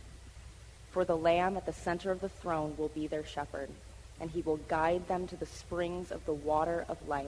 For 0.91 1.03
the 1.03 1.17
Lamb 1.17 1.57
at 1.57 1.65
the 1.65 1.73
center 1.73 2.11
of 2.11 2.21
the 2.21 2.29
throne 2.29 2.75
will 2.77 2.89
be 2.89 3.07
their 3.07 3.25
shepherd 3.25 3.71
and 4.19 4.29
he 4.29 4.41
will 4.41 4.57
guide 4.57 5.07
them 5.07 5.27
to 5.27 5.35
the 5.35 5.47
springs 5.47 6.11
of 6.11 6.23
the 6.25 6.33
water 6.33 6.85
of 6.89 7.07
life, 7.07 7.25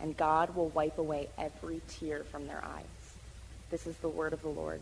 and 0.00 0.16
God 0.16 0.54
will 0.54 0.68
wipe 0.70 0.98
away 0.98 1.28
every 1.38 1.80
tear 1.88 2.24
from 2.24 2.46
their 2.46 2.62
eyes. 2.64 2.84
This 3.70 3.86
is 3.86 3.96
the 3.98 4.08
word 4.08 4.32
of 4.32 4.42
the 4.42 4.48
Lord. 4.48 4.80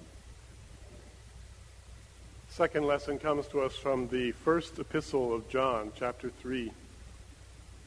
Second 2.50 2.84
lesson 2.84 3.18
comes 3.18 3.46
to 3.48 3.60
us 3.60 3.76
from 3.76 4.08
the 4.08 4.32
first 4.32 4.76
epistle 4.80 5.32
of 5.32 5.48
John, 5.48 5.92
chapter 5.96 6.30
3. 6.30 6.72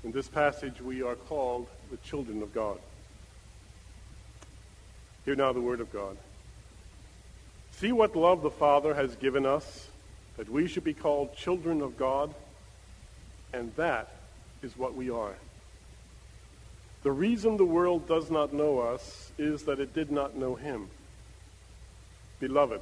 In 0.06 0.12
this 0.14 0.30
passage, 0.30 0.82
we 0.82 1.04
are 1.04 1.16
called 1.16 1.68
the 1.92 1.98
children 1.98 2.42
of 2.42 2.54
God. 2.54 2.80
Hear 5.26 5.36
now 5.36 5.52
the 5.52 5.60
word 5.60 5.82
of 5.82 5.92
God. 5.92 6.16
See 7.74 7.92
what 7.92 8.16
love 8.16 8.42
the 8.42 8.50
Father 8.50 8.94
has 8.94 9.18
given 9.18 9.46
us, 9.46 9.90
that 10.38 10.50
we 10.50 10.68
should 10.68 10.86
be 10.86 10.94
called 10.94 11.36
children 11.36 11.82
of 11.82 11.98
God 11.98 12.34
and 13.54 13.76
that 13.76 14.12
is 14.64 14.78
what 14.78 14.96
we 14.96 15.10
are. 15.10 15.36
The 17.04 17.12
reason 17.12 17.58
the 17.58 17.66
world 17.66 18.08
does 18.08 18.32
not 18.32 18.54
know 18.54 18.80
us 18.80 19.32
is 19.38 19.64
that 19.64 19.80
it 19.80 19.94
did 19.94 20.10
not 20.10 20.38
know 20.38 20.56
him. 20.56 20.88
Beloved, 22.40 22.82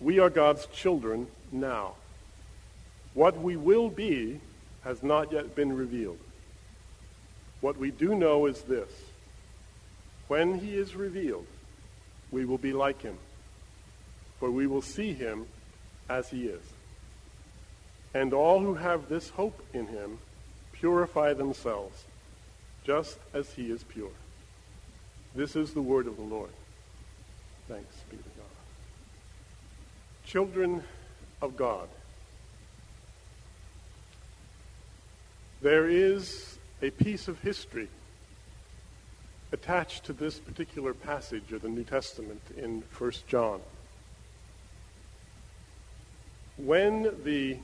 we 0.00 0.18
are 0.18 0.30
God's 0.30 0.66
children 0.66 1.26
now. 1.52 1.94
What 3.14 3.38
we 3.38 3.56
will 3.56 3.90
be 3.90 4.40
has 4.82 5.02
not 5.02 5.32
yet 5.32 5.54
been 5.54 5.76
revealed. 5.76 6.18
What 7.60 7.76
we 7.76 7.90
do 7.90 8.14
know 8.14 8.46
is 8.46 8.62
this. 8.62 8.90
When 10.28 10.58
he 10.58 10.74
is 10.74 10.94
revealed, 10.94 11.46
we 12.30 12.44
will 12.44 12.58
be 12.58 12.72
like 12.72 13.02
him, 13.02 13.18
for 14.38 14.50
we 14.50 14.66
will 14.66 14.82
see 14.82 15.12
him 15.12 15.46
as 16.08 16.30
he 16.30 16.44
is. 16.44 16.62
And 18.14 18.32
all 18.32 18.60
who 18.60 18.74
have 18.74 19.08
this 19.08 19.30
hope 19.30 19.60
in 19.74 19.86
him 19.88 20.18
purify 20.72 21.34
themselves, 21.34 22.04
just 22.84 23.18
as 23.34 23.52
he 23.52 23.70
is 23.70 23.84
pure. 23.84 24.10
This 25.34 25.54
is 25.56 25.74
the 25.74 25.82
word 25.82 26.06
of 26.06 26.16
the 26.16 26.22
Lord. 26.22 26.50
Thanks 27.68 27.96
be 28.10 28.16
to 28.16 28.22
God. 28.22 28.59
Children 30.30 30.84
of 31.42 31.56
God, 31.56 31.88
there 35.60 35.88
is 35.88 36.56
a 36.80 36.90
piece 36.90 37.26
of 37.26 37.40
history 37.40 37.88
attached 39.50 40.04
to 40.04 40.12
this 40.12 40.38
particular 40.38 40.94
passage 40.94 41.50
of 41.50 41.62
the 41.62 41.68
New 41.68 41.82
Testament 41.82 42.40
in 42.56 42.84
1 42.96 43.12
John. 43.26 43.60
When 46.58 47.12
the 47.24 47.56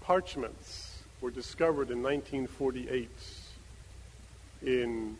parchments 0.00 1.02
were 1.20 1.32
discovered 1.32 1.90
in 1.90 2.04
1948 2.04 3.10
in 4.62 5.18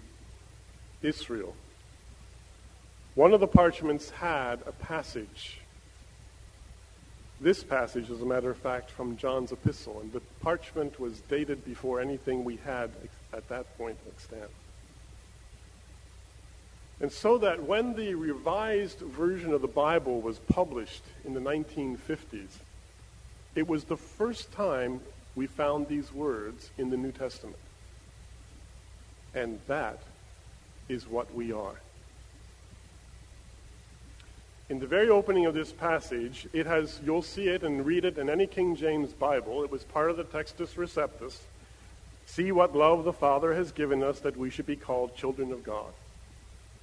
Israel. 1.03 1.57
One 3.17 3.35
of 3.35 3.41
the 3.41 3.49
parchments 3.49 4.11
had 4.11 4.61
a 4.67 4.73
passage. 4.73 5.59
This 7.41 7.63
passage, 7.63 8.11
as 8.11 8.23
a 8.23 8.27
matter 8.27 8.51
of 8.51 8.57
fact, 8.57 8.91
from 8.91 9.17
John's 9.19 9.53
epistle, 9.53 10.01
and 10.01 10.11
the 10.13 10.23
parchment 10.41 10.99
was 10.99 11.21
dated 11.21 11.65
before 11.65 12.01
anything 12.01 12.45
we 12.45 12.57
had 12.57 12.91
at 13.33 13.47
that 13.49 13.77
point 13.77 13.99
extant. 14.09 14.51
And 16.99 17.13
so 17.13 17.37
that 17.39 17.63
when 17.63 17.95
the 17.95 18.15
revised 18.15 19.01
version 19.01 19.53
of 19.53 19.61
the 19.61 19.69
Bible 19.69 20.23
was 20.23 20.39
published 20.39 21.03
in 21.27 21.35
the 21.35 21.41
1950s, 21.41 22.59
it 23.55 23.69
was 23.69 23.85
the 23.85 23.99
first 23.99 24.51
time 24.53 25.01
we 25.35 25.47
found 25.47 25.89
these 25.89 26.11
words 26.13 26.71
in 26.79 26.89
the 26.89 26.97
New 26.97 27.13
Testament. 27.13 27.59
And 29.35 29.61
that 29.67 30.01
is 30.89 31.07
what 31.07 31.35
we 31.35 31.53
are. 31.53 31.81
In 34.69 34.81
the 34.81 34.87
very 34.87 35.09
opening 35.09 35.47
of 35.47 35.55
this 35.55 35.73
passage, 35.73 36.49
it 36.53 36.67
has, 36.67 37.01
you'll 37.05 37.23
see 37.23 37.49
it 37.49 37.63
and 37.63 37.87
read 37.87 38.05
it 38.05 38.19
in 38.19 38.29
any 38.29 38.49
King 38.49 38.75
James 38.75 39.13
Bible. 39.13 39.63
It 39.63 39.71
was 39.71 39.85
part 39.85 40.11
of 40.11 40.17
the 40.17 40.25
Textus 40.25 40.75
Receptus. 40.75 41.39
See 42.27 42.51
what 42.51 42.75
love 42.75 43.05
the 43.05 43.13
Father 43.13 43.55
has 43.55 43.71
given 43.71 44.03
us 44.03 44.19
that 44.21 44.37
we 44.37 44.51
should 44.51 44.67
be 44.67 44.75
called 44.75 45.17
children 45.17 45.53
of 45.53 45.63
God. 45.63 45.93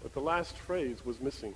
But 0.02 0.14
the 0.14 0.22
last 0.22 0.56
phrase 0.56 1.06
was 1.06 1.20
missing. 1.20 1.54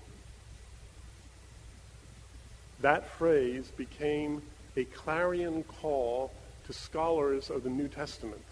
That 2.82 3.10
phrase 3.12 3.72
became 3.78 4.42
a 4.76 4.84
clarion 4.84 5.64
call 5.64 6.32
to 6.66 6.74
scholars 6.74 7.50
of 7.50 7.64
the 7.64 7.70
New 7.70 7.88
Testament 7.88 8.44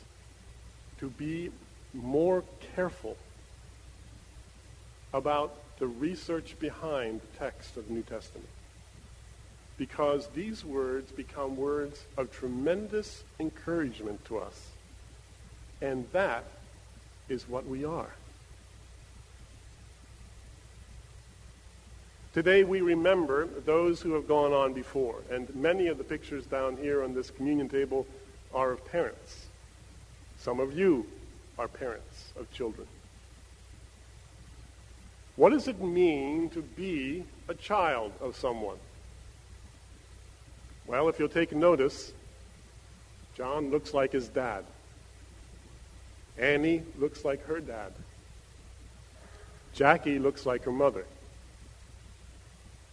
to 0.99 1.09
be 1.09 1.51
more 1.93 2.43
careful 2.73 3.17
about 5.13 5.57
the 5.79 5.87
research 5.87 6.57
behind 6.59 7.21
the 7.21 7.37
text 7.37 7.77
of 7.77 7.87
the 7.87 7.93
New 7.93 8.03
Testament. 8.03 8.47
Because 9.77 10.27
these 10.27 10.63
words 10.63 11.11
become 11.11 11.57
words 11.57 12.05
of 12.17 12.31
tremendous 12.31 13.23
encouragement 13.39 14.23
to 14.25 14.37
us. 14.37 14.69
And 15.81 16.07
that 16.13 16.45
is 17.27 17.49
what 17.49 17.65
we 17.65 17.83
are. 17.83 18.13
Today 22.33 22.63
we 22.63 22.81
remember 22.81 23.47
those 23.65 24.01
who 24.01 24.13
have 24.13 24.27
gone 24.27 24.51
on 24.51 24.73
before, 24.73 25.15
and 25.31 25.53
many 25.55 25.87
of 25.87 25.97
the 25.97 26.03
pictures 26.03 26.45
down 26.45 26.75
here 26.75 27.01
on 27.01 27.13
this 27.13 27.31
communion 27.31 27.69
table 27.69 28.05
are 28.53 28.71
of 28.71 28.85
parents. 28.85 29.45
Some 30.37 30.59
of 30.59 30.77
you 30.77 31.07
are 31.57 31.69
parents 31.69 32.33
of 32.37 32.51
children. 32.51 32.87
What 35.35 35.49
does 35.49 35.67
it 35.67 35.81
mean 35.81 36.49
to 36.51 36.61
be 36.61 37.25
a 37.49 37.53
child 37.53 38.13
of 38.21 38.37
someone? 38.37 38.77
Well, 40.87 41.09
if 41.09 41.19
you'll 41.19 41.29
take 41.29 41.51
notice, 41.51 42.13
John 43.35 43.69
looks 43.69 43.93
like 43.93 44.13
his 44.13 44.29
dad. 44.29 44.63
Annie 46.37 46.83
looks 46.97 47.25
like 47.25 47.45
her 47.47 47.59
dad. 47.59 47.91
Jackie 49.73 50.19
looks 50.19 50.45
like 50.45 50.63
her 50.63 50.71
mother. 50.71 51.05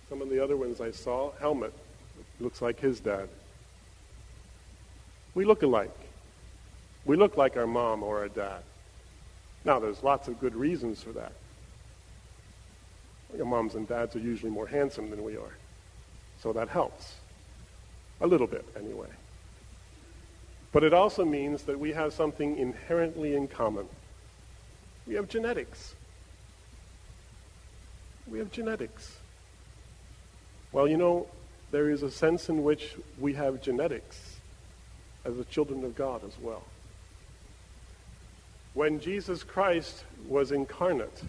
Some 0.08 0.20
of 0.20 0.28
the 0.28 0.42
other 0.42 0.56
ones 0.56 0.80
I 0.80 0.90
saw, 0.90 1.30
Helmut 1.38 1.72
looks 2.40 2.60
like 2.60 2.80
his 2.80 2.98
dad. 2.98 3.28
We 5.34 5.44
look 5.44 5.62
alike. 5.62 5.96
We 7.04 7.16
look 7.16 7.36
like 7.36 7.56
our 7.56 7.66
mom 7.66 8.02
or 8.02 8.18
our 8.18 8.28
dad. 8.28 8.62
Now, 9.64 9.78
there's 9.78 10.02
lots 10.02 10.28
of 10.28 10.40
good 10.40 10.54
reasons 10.56 11.02
for 11.02 11.12
that. 11.12 11.32
Your 13.36 13.46
moms 13.46 13.74
and 13.74 13.88
dads 13.88 14.14
are 14.16 14.20
usually 14.20 14.50
more 14.50 14.66
handsome 14.66 15.10
than 15.10 15.24
we 15.24 15.36
are. 15.36 15.56
So 16.42 16.52
that 16.52 16.68
helps. 16.68 17.14
A 18.20 18.26
little 18.26 18.46
bit, 18.46 18.64
anyway. 18.76 19.08
But 20.72 20.84
it 20.84 20.94
also 20.94 21.24
means 21.24 21.64
that 21.64 21.78
we 21.78 21.92
have 21.92 22.12
something 22.12 22.56
inherently 22.56 23.34
in 23.34 23.48
common. 23.48 23.86
We 25.06 25.14
have 25.14 25.28
genetics. 25.28 25.94
We 28.26 28.38
have 28.38 28.50
genetics. 28.50 29.18
Well, 30.72 30.88
you 30.88 30.96
know, 30.96 31.26
there 31.70 31.90
is 31.90 32.02
a 32.02 32.10
sense 32.10 32.48
in 32.48 32.62
which 32.62 32.96
we 33.18 33.34
have 33.34 33.60
genetics 33.60 34.36
as 35.24 35.36
the 35.36 35.44
children 35.44 35.84
of 35.84 35.94
God 35.94 36.22
as 36.24 36.38
well. 36.40 36.62
When 38.74 39.00
Jesus 39.00 39.42
Christ 39.42 40.04
was 40.28 40.52
incarnate 40.52 41.22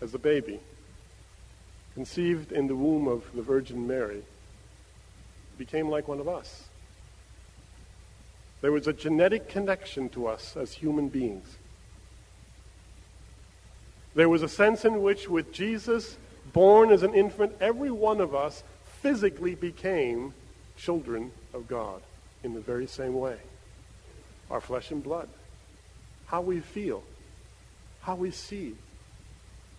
as 0.00 0.14
a 0.14 0.18
baby, 0.18 0.60
conceived 1.94 2.52
in 2.52 2.66
the 2.66 2.76
womb 2.76 3.06
of 3.06 3.24
the 3.34 3.42
Virgin 3.42 3.86
Mary, 3.86 4.22
became 5.58 5.88
like 5.88 6.08
one 6.08 6.20
of 6.20 6.28
us. 6.28 6.64
There 8.60 8.72
was 8.72 8.86
a 8.86 8.92
genetic 8.92 9.48
connection 9.48 10.08
to 10.10 10.26
us 10.26 10.56
as 10.56 10.72
human 10.72 11.08
beings. 11.08 11.56
There 14.14 14.28
was 14.28 14.42
a 14.42 14.48
sense 14.48 14.84
in 14.84 15.02
which, 15.02 15.28
with 15.28 15.52
Jesus 15.52 16.16
born 16.52 16.90
as 16.90 17.02
an 17.02 17.14
infant, 17.14 17.52
every 17.60 17.90
one 17.90 18.20
of 18.20 18.34
us 18.34 18.62
physically 19.02 19.54
became 19.54 20.34
children 20.76 21.32
of 21.54 21.68
God 21.68 22.02
in 22.42 22.54
the 22.54 22.60
very 22.60 22.86
same 22.86 23.14
way. 23.14 23.36
Our 24.50 24.60
flesh 24.60 24.90
and 24.90 25.02
blood, 25.02 25.28
how 26.26 26.40
we 26.40 26.60
feel, 26.60 27.02
how 28.00 28.16
we 28.16 28.30
see, 28.30 28.74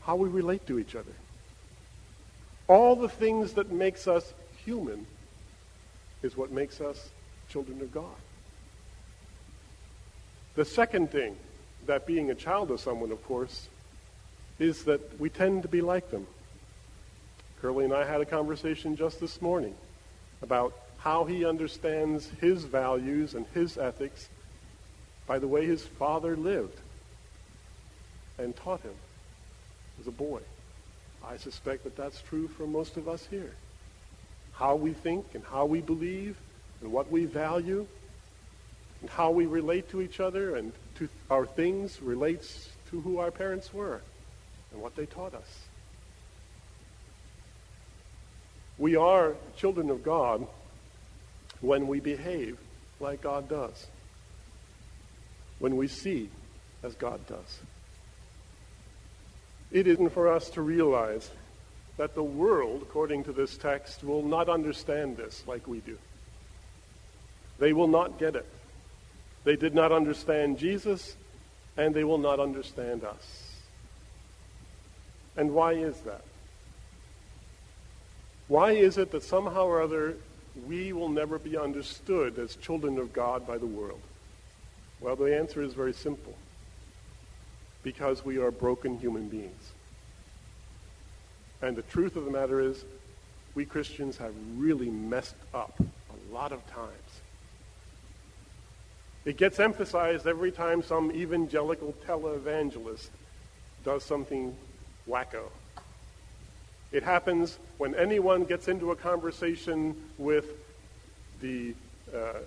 how 0.04 0.16
we 0.16 0.30
relate 0.30 0.66
to 0.68 0.80
each 0.80 0.96
other. 0.96 1.12
All 2.68 2.96
the 2.96 3.10
things 3.10 3.54
that 3.54 3.72
makes 3.72 4.08
us 4.08 4.34
human 4.66 5.06
is 6.24 6.38
what 6.38 6.52
makes 6.52 6.82
us 6.82 7.10
children 7.50 7.82
of 7.82 7.92
God. 7.92 8.16
The 10.56 10.66
second 10.66 11.12
thing 11.12 11.36
that 11.86 12.06
being 12.06 12.30
a 12.30 12.36
child 12.36 12.72
of 12.72 12.80
someone, 12.80 13.12
of 13.12 13.24
course, 13.26 13.68
is 14.60 14.84
that 14.84 15.20
we 15.20 15.30
tend 15.30 15.64
to 15.64 15.68
be 15.68 15.82
like 15.82 16.12
them. 16.12 16.28
Curly 17.62 17.86
and 17.86 17.94
I 17.94 18.06
had 18.06 18.22
a 18.22 18.26
conversation 18.26 18.96
just 18.96 19.20
this 19.20 19.42
morning 19.42 19.76
about 20.42 20.74
how 20.98 21.26
he 21.26 21.46
understands 21.46 22.30
his 22.40 22.64
values 22.64 23.34
and 23.34 23.46
his 23.54 23.78
ethics 23.78 24.30
by 25.26 25.40
the 25.40 25.48
way 25.48 25.66
his 25.66 25.84
father 25.84 26.36
lived 26.36 26.80
and 28.38 28.56
taught 28.56 28.82
him 28.82 28.94
as 30.02 30.08
a 30.08 30.12
boy. 30.12 30.42
I 31.26 31.38
suspect 31.38 31.84
that 31.84 31.96
that's 31.96 32.22
true 32.22 32.48
for 32.48 32.66
most 32.66 32.98
of 32.98 33.08
us 33.08 33.28
here. 33.30 33.54
How 34.54 34.76
we 34.76 34.94
think 34.94 35.26
and 35.36 35.44
how 35.44 35.66
we 35.66 35.80
believe 35.80 36.38
and 36.82 36.92
what 36.92 37.12
we 37.12 37.26
value 37.26 37.86
and 39.02 39.10
how 39.10 39.32
we 39.32 39.46
relate 39.46 39.90
to 39.92 40.02
each 40.02 40.20
other 40.20 40.56
and 40.56 40.74
to 40.96 41.08
our 41.30 41.46
things 41.46 42.02
relates 42.02 42.70
to 42.90 43.00
who 43.02 43.20
our 43.20 43.32
parents 43.32 43.74
were 43.74 44.02
and 44.74 44.82
what 44.82 44.96
they 44.96 45.06
taught 45.06 45.36
us. 45.36 45.66
We 48.78 48.96
are 48.96 49.36
children 49.58 49.92
of 49.92 50.04
God 50.04 50.48
when 51.62 51.88
we 51.88 52.00
behave 52.00 52.58
like 53.00 53.22
God 53.22 53.48
does, 53.48 53.88
when 55.60 55.76
we 55.78 55.88
see 55.88 56.30
as 56.82 56.96
God 56.96 57.26
does. 57.28 57.60
It 59.72 59.88
isn't 59.88 60.10
for 60.10 60.28
us 60.28 60.50
to 60.52 60.62
realize 60.62 61.30
that 61.98 62.16
the 62.16 62.24
world, 62.24 62.82
according 62.82 63.24
to 63.26 63.32
this 63.32 63.58
text, 63.58 64.04
will 64.04 64.24
not 64.24 64.50
understand 64.50 65.18
this 65.18 65.44
like 65.48 65.68
we 65.68 65.80
do. 65.80 65.98
They 67.60 67.74
will 67.74 67.88
not 67.88 68.20
get 68.20 68.36
it. 68.36 68.48
They 69.44 69.56
did 69.56 69.74
not 69.74 69.92
understand 69.92 70.58
Jesus, 70.58 71.16
and 71.78 71.94
they 71.94 72.04
will 72.04 72.18
not 72.18 72.40
understand 72.40 73.04
us. 73.04 73.52
And 75.38 75.54
why 75.54 75.74
is 75.74 76.00
that? 76.02 76.24
Why 78.48 78.72
is 78.72 78.98
it 78.98 79.12
that 79.12 79.24
somehow 79.24 79.66
or 79.66 79.82
other 79.82 80.16
we 80.68 80.92
will 80.92 81.10
never 81.10 81.40
be 81.40 81.58
understood 81.58 82.38
as 82.38 82.56
children 82.58 82.98
of 82.98 83.14
God 83.14 83.48
by 83.48 83.58
the 83.58 83.66
world? 83.66 84.02
Well, 85.00 85.16
the 85.16 85.38
answer 85.38 85.62
is 85.62 85.74
very 85.74 85.94
simple. 85.94 86.36
Because 87.84 88.24
we 88.24 88.38
are 88.38 88.52
broken 88.52 88.98
human 89.00 89.28
beings. 89.28 89.72
And 91.62 91.76
the 91.76 91.82
truth 91.84 92.16
of 92.16 92.26
the 92.26 92.32
matter 92.32 92.60
is, 92.60 92.84
we 93.54 93.66
Christians 93.66 94.18
have 94.18 94.34
really 94.56 94.90
messed 94.90 95.36
up 95.54 95.80
a 95.80 96.34
lot 96.34 96.52
of 96.52 96.66
times. 96.68 97.22
It 99.26 99.38
gets 99.38 99.60
emphasized 99.60 100.26
every 100.26 100.52
time 100.52 100.82
some 100.82 101.12
evangelical 101.12 101.94
televangelist 102.08 103.10
does 103.84 104.04
something 104.04 104.56
wacko. 105.08 105.50
It 106.92 107.04
happens 107.04 107.60
when 107.78 107.94
anyone 107.96 108.46
gets 108.46 108.68
into 108.68 108.92
a 108.92 108.96
conversation 108.96 109.96
with 110.18 110.46
the 111.42 111.76
uh, 112.14 112.40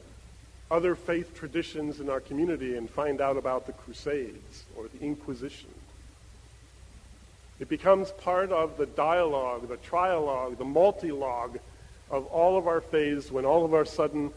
other 0.70 0.94
faith 0.94 1.34
traditions 1.34 2.00
in 2.00 2.08
our 2.08 2.20
community 2.20 2.76
and 2.76 2.88
find 2.88 3.20
out 3.20 3.36
about 3.36 3.66
the 3.66 3.72
Crusades 3.72 4.64
or 4.76 4.88
the 4.88 5.04
Inquisition. 5.04 5.70
It 7.60 7.68
becomes 7.68 8.10
part 8.10 8.50
of 8.50 8.76
the 8.76 8.86
dialogue, 8.86 9.68
the 9.68 9.76
trialogue, 9.76 10.58
the 10.58 10.64
multilogue 10.64 11.58
of 12.10 12.26
all 12.26 12.58
of 12.58 12.66
our 12.66 12.80
faiths 12.80 13.30
when 13.30 13.44
all 13.44 13.64
of 13.64 13.74
our 13.74 13.84
sudden 13.84 14.32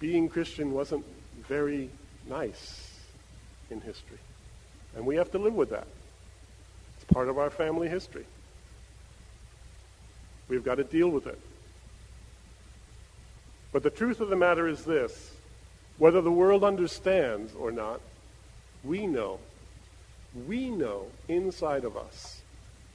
being 0.00 0.28
Christian 0.28 0.72
wasn't 0.72 1.04
very 1.48 1.90
nice 2.28 2.90
in 3.70 3.80
history. 3.80 4.18
And 4.96 5.06
we 5.06 5.16
have 5.16 5.30
to 5.32 5.38
live 5.38 5.54
with 5.54 5.70
that. 5.70 5.86
It's 6.96 7.12
part 7.12 7.28
of 7.28 7.38
our 7.38 7.50
family 7.50 7.88
history. 7.88 8.26
We've 10.48 10.64
got 10.64 10.76
to 10.76 10.84
deal 10.84 11.08
with 11.08 11.26
it. 11.26 11.40
But 13.72 13.82
the 13.82 13.90
truth 13.90 14.20
of 14.20 14.28
the 14.28 14.36
matter 14.36 14.68
is 14.68 14.84
this 14.84 15.33
whether 15.98 16.20
the 16.20 16.30
world 16.30 16.64
understands 16.64 17.54
or 17.54 17.70
not, 17.70 18.00
we 18.82 19.06
know, 19.06 19.38
we 20.46 20.68
know 20.68 21.06
inside 21.28 21.84
of 21.84 21.96
us, 21.96 22.42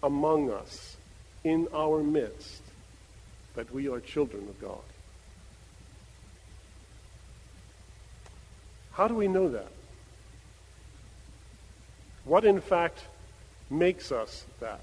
among 0.03 0.51
us, 0.51 0.97
in 1.43 1.67
our 1.73 2.03
midst, 2.03 2.61
that 3.55 3.73
we 3.73 3.87
are 3.87 3.99
children 3.99 4.47
of 4.49 4.61
God. 4.61 4.81
How 8.91 9.07
do 9.07 9.15
we 9.15 9.29
know 9.29 9.47
that? 9.49 9.71
What, 12.25 12.43
in 12.43 12.59
fact, 12.59 12.99
makes 13.69 14.11
us 14.11 14.45
that? 14.59 14.81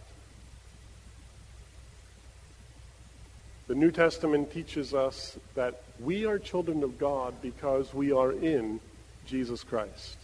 The 3.68 3.74
New 3.74 3.90
Testament 3.90 4.52
teaches 4.52 4.94
us 4.94 5.36
that 5.56 5.82
we 5.98 6.24
are 6.24 6.38
children 6.38 6.84
of 6.84 6.98
God 6.98 7.34
because 7.42 7.92
we 7.92 8.12
are 8.12 8.30
in 8.30 8.78
Jesus 9.26 9.64
Christ. 9.64 10.16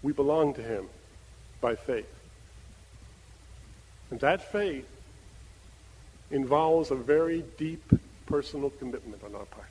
We 0.00 0.12
belong 0.12 0.54
to 0.54 0.62
him 0.62 0.86
by 1.60 1.74
faith. 1.74 2.06
And 4.10 4.20
that 4.20 4.52
faith 4.52 4.86
involves 6.30 6.90
a 6.90 6.94
very 6.94 7.44
deep 7.58 7.82
personal 8.26 8.70
commitment 8.70 9.22
on 9.24 9.34
our 9.34 9.44
part. 9.46 9.66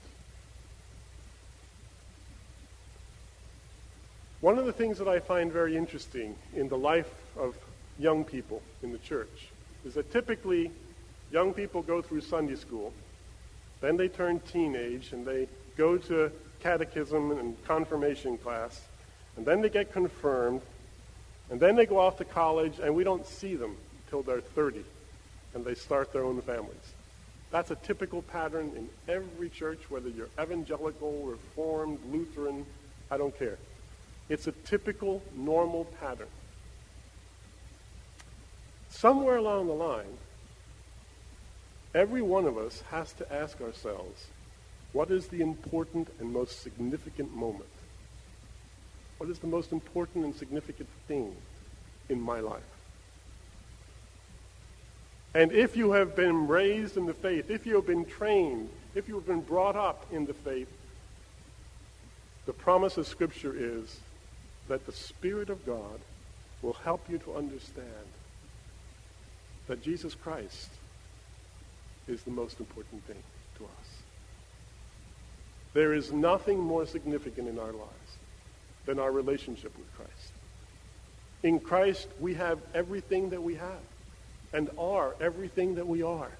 One 4.41 4.57
of 4.57 4.65
the 4.65 4.73
things 4.73 4.97
that 4.97 5.07
I 5.07 5.19
find 5.19 5.51
very 5.51 5.77
interesting 5.77 6.35
in 6.55 6.67
the 6.67 6.77
life 6.77 7.13
of 7.37 7.55
young 7.99 8.25
people 8.25 8.61
in 8.83 8.91
the 8.91 8.97
church 8.97 9.49
is 9.85 9.93
that 9.93 10.11
typically 10.11 10.71
young 11.31 11.53
people 11.53 11.81
go 11.81 12.01
through 12.01 12.21
Sunday 12.21 12.55
school, 12.55 12.93
then 13.79 13.97
they 13.97 14.07
turn 14.07 14.39
teenage 14.51 15.11
and 15.13 15.25
they 15.25 15.47
go 15.77 15.97
to 15.97 16.31
catechism 16.59 17.31
and 17.31 17.55
confirmation 17.65 18.37
class, 18.37 18.81
and 19.37 19.45
then 19.45 19.61
they 19.61 19.69
get 19.69 19.91
confirmed, 19.91 20.61
and 21.49 21.59
then 21.59 21.75
they 21.75 21.85
go 21.85 21.97
off 21.97 22.17
to 22.17 22.25
college, 22.25 22.79
and 22.79 22.93
we 22.93 23.03
don't 23.03 23.25
see 23.25 23.55
them 23.55 23.75
until 24.05 24.21
they're 24.21 24.41
30 24.41 24.83
and 25.53 25.65
they 25.65 25.75
start 25.75 26.13
their 26.13 26.23
own 26.23 26.41
families. 26.41 26.93
That's 27.51 27.71
a 27.71 27.75
typical 27.75 28.21
pattern 28.21 28.71
in 28.75 28.89
every 29.13 29.49
church, 29.49 29.79
whether 29.89 30.09
you're 30.09 30.29
evangelical, 30.39 31.23
reformed, 31.23 31.99
Lutheran, 32.11 32.65
I 33.09 33.17
don't 33.17 33.37
care. 33.37 33.57
It's 34.29 34.47
a 34.47 34.53
typical, 34.53 35.21
normal 35.35 35.85
pattern. 35.99 36.29
Somewhere 38.89 39.37
along 39.37 39.67
the 39.67 39.73
line, 39.73 40.17
every 41.93 42.21
one 42.21 42.45
of 42.45 42.57
us 42.57 42.83
has 42.89 43.13
to 43.13 43.33
ask 43.33 43.61
ourselves, 43.61 44.27
what 44.93 45.11
is 45.11 45.27
the 45.27 45.41
important 45.41 46.09
and 46.19 46.31
most 46.31 46.61
significant 46.61 47.33
moment? 47.35 47.69
What 49.17 49.29
is 49.29 49.39
the 49.39 49.47
most 49.47 49.71
important 49.71 50.25
and 50.25 50.35
significant 50.35 50.89
thing 51.07 51.35
in 52.09 52.19
my 52.19 52.39
life? 52.39 52.63
And 55.33 55.51
if 55.51 55.77
you 55.77 55.91
have 55.93 56.15
been 56.15 56.47
raised 56.47 56.97
in 56.97 57.05
the 57.05 57.13
faith, 57.13 57.49
if 57.49 57.65
you 57.65 57.75
have 57.75 57.87
been 57.87 58.05
trained, 58.05 58.69
if 58.95 59.07
you 59.07 59.15
have 59.15 59.25
been 59.25 59.41
brought 59.41 59.77
up 59.77 60.05
in 60.11 60.25
the 60.25 60.33
faith, 60.33 60.67
the 62.45 62.53
promise 62.53 62.97
of 62.97 63.07
Scripture 63.07 63.53
is 63.55 63.99
that 64.67 64.85
the 64.85 64.91
Spirit 64.91 65.49
of 65.49 65.65
God 65.65 65.99
will 66.61 66.73
help 66.73 67.09
you 67.09 67.17
to 67.19 67.35
understand 67.35 67.87
that 69.67 69.81
Jesus 69.81 70.15
Christ 70.15 70.69
is 72.11 72.21
the 72.23 72.31
most 72.31 72.59
important 72.59 73.05
thing 73.07 73.23
to 73.57 73.63
us. 73.63 73.87
There 75.73 75.93
is 75.93 76.11
nothing 76.11 76.59
more 76.59 76.85
significant 76.85 77.47
in 77.47 77.57
our 77.57 77.71
lives 77.71 78.17
than 78.85 78.99
our 78.99 79.11
relationship 79.11 79.75
with 79.77 79.95
Christ. 79.95 80.33
In 81.43 81.59
Christ, 81.59 82.07
we 82.19 82.33
have 82.35 82.59
everything 82.73 83.29
that 83.29 83.41
we 83.41 83.55
have 83.55 83.79
and 84.53 84.69
are 84.77 85.15
everything 85.21 85.75
that 85.75 85.87
we 85.87 86.03
are. 86.03 86.31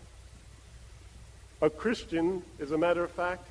A 1.62 1.70
Christian, 1.70 2.44
as 2.60 2.72
a 2.72 2.78
matter 2.78 3.04
of 3.04 3.12
fact, 3.12 3.48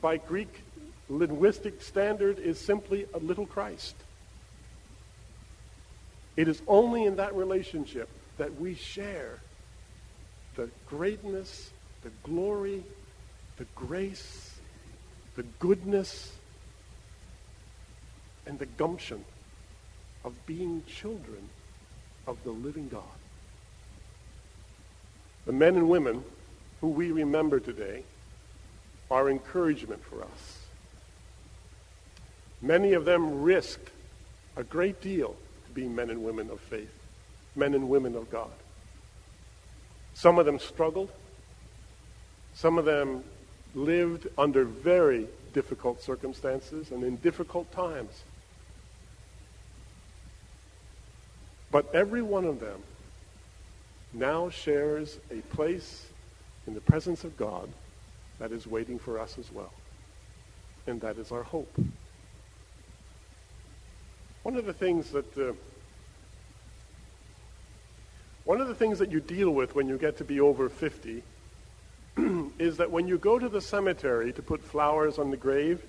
by 0.00 0.18
Greek 0.18 0.62
linguistic 1.08 1.82
standard, 1.82 2.38
is 2.38 2.60
simply 2.60 3.06
a 3.14 3.18
little 3.18 3.46
Christ. 3.46 3.96
It 6.36 6.46
is 6.46 6.62
only 6.68 7.04
in 7.04 7.16
that 7.16 7.34
relationship 7.34 8.08
that 8.36 8.60
we 8.60 8.74
share 8.74 9.40
the 10.58 10.68
greatness, 10.86 11.70
the 12.02 12.10
glory, 12.24 12.82
the 13.58 13.66
grace, 13.76 14.58
the 15.36 15.44
goodness, 15.60 16.32
and 18.44 18.58
the 18.58 18.66
gumption 18.66 19.24
of 20.24 20.34
being 20.46 20.82
children 20.88 21.48
of 22.26 22.42
the 22.42 22.50
living 22.50 22.88
God. 22.88 23.04
The 25.46 25.52
men 25.52 25.76
and 25.76 25.88
women 25.88 26.24
who 26.80 26.88
we 26.88 27.12
remember 27.12 27.60
today 27.60 28.02
are 29.12 29.30
encouragement 29.30 30.02
for 30.02 30.22
us. 30.24 30.58
Many 32.60 32.94
of 32.94 33.04
them 33.04 33.42
risked 33.42 33.90
a 34.56 34.64
great 34.64 35.00
deal 35.00 35.36
to 35.68 35.72
be 35.72 35.86
men 35.86 36.10
and 36.10 36.24
women 36.24 36.50
of 36.50 36.58
faith, 36.58 36.98
men 37.54 37.74
and 37.74 37.88
women 37.88 38.16
of 38.16 38.28
God. 38.28 38.50
Some 40.18 40.40
of 40.40 40.46
them 40.46 40.58
struggled. 40.58 41.12
Some 42.52 42.76
of 42.76 42.84
them 42.84 43.22
lived 43.76 44.26
under 44.36 44.64
very 44.64 45.28
difficult 45.52 46.02
circumstances 46.02 46.90
and 46.90 47.04
in 47.04 47.18
difficult 47.18 47.70
times. 47.70 48.24
But 51.70 51.94
every 51.94 52.20
one 52.20 52.46
of 52.46 52.58
them 52.58 52.82
now 54.12 54.50
shares 54.50 55.20
a 55.30 55.36
place 55.54 56.08
in 56.66 56.74
the 56.74 56.80
presence 56.80 57.22
of 57.22 57.36
God 57.36 57.68
that 58.40 58.50
is 58.50 58.66
waiting 58.66 58.98
for 58.98 59.20
us 59.20 59.38
as 59.38 59.52
well. 59.52 59.72
And 60.88 61.00
that 61.00 61.16
is 61.18 61.30
our 61.30 61.44
hope. 61.44 61.72
One 64.42 64.56
of 64.56 64.66
the 64.66 64.72
things 64.72 65.12
that 65.12 65.38
uh, 65.38 65.52
one 68.48 68.62
of 68.62 68.68
the 68.68 68.74
things 68.74 68.98
that 69.00 69.12
you 69.12 69.20
deal 69.20 69.50
with 69.50 69.74
when 69.74 69.88
you 69.88 69.98
get 69.98 70.16
to 70.16 70.24
be 70.24 70.40
over 70.40 70.70
50 70.70 71.22
is 72.58 72.78
that 72.78 72.90
when 72.90 73.06
you 73.06 73.18
go 73.18 73.38
to 73.38 73.46
the 73.46 73.60
cemetery 73.60 74.32
to 74.32 74.40
put 74.40 74.64
flowers 74.64 75.18
on 75.18 75.30
the 75.30 75.36
grave, 75.36 75.82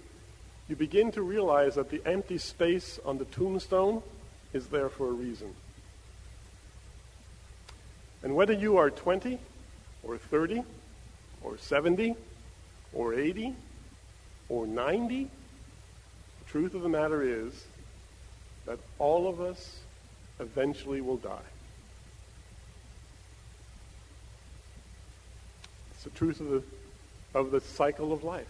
you 0.67 0.75
begin 0.75 1.09
to 1.13 1.21
realize 1.21 1.75
that 1.75 1.89
the 1.89 2.01
empty 2.05 2.37
space 2.37 2.99
on 3.05 3.17
the 3.17 3.23
tombstone 3.23 4.03
is 4.51 4.67
there 4.67 4.89
for 4.89 5.07
a 5.07 5.11
reason. 5.13 5.55
And 8.23 8.35
whether 8.35 8.51
you 8.51 8.75
are 8.75 8.89
20 8.89 9.39
or 10.03 10.17
30 10.17 10.61
or 11.41 11.57
70 11.57 12.13
or 12.91 13.13
80 13.13 13.55
or 14.49 14.67
90, 14.67 15.23
the 15.23 15.29
truth 16.51 16.73
of 16.73 16.81
the 16.81 16.89
matter 16.89 17.23
is 17.23 17.53
that 18.65 18.79
all 18.97 19.29
of 19.29 19.39
us 19.39 19.77
eventually 20.41 20.99
will 20.99 21.15
die. 21.15 21.39
It's 25.99 26.05
the 26.05 26.11
truth 26.11 26.39
of 26.39 26.49
the, 26.49 26.63
of 27.33 27.51
the 27.51 27.59
cycle 27.59 28.13
of 28.13 28.23
life. 28.23 28.47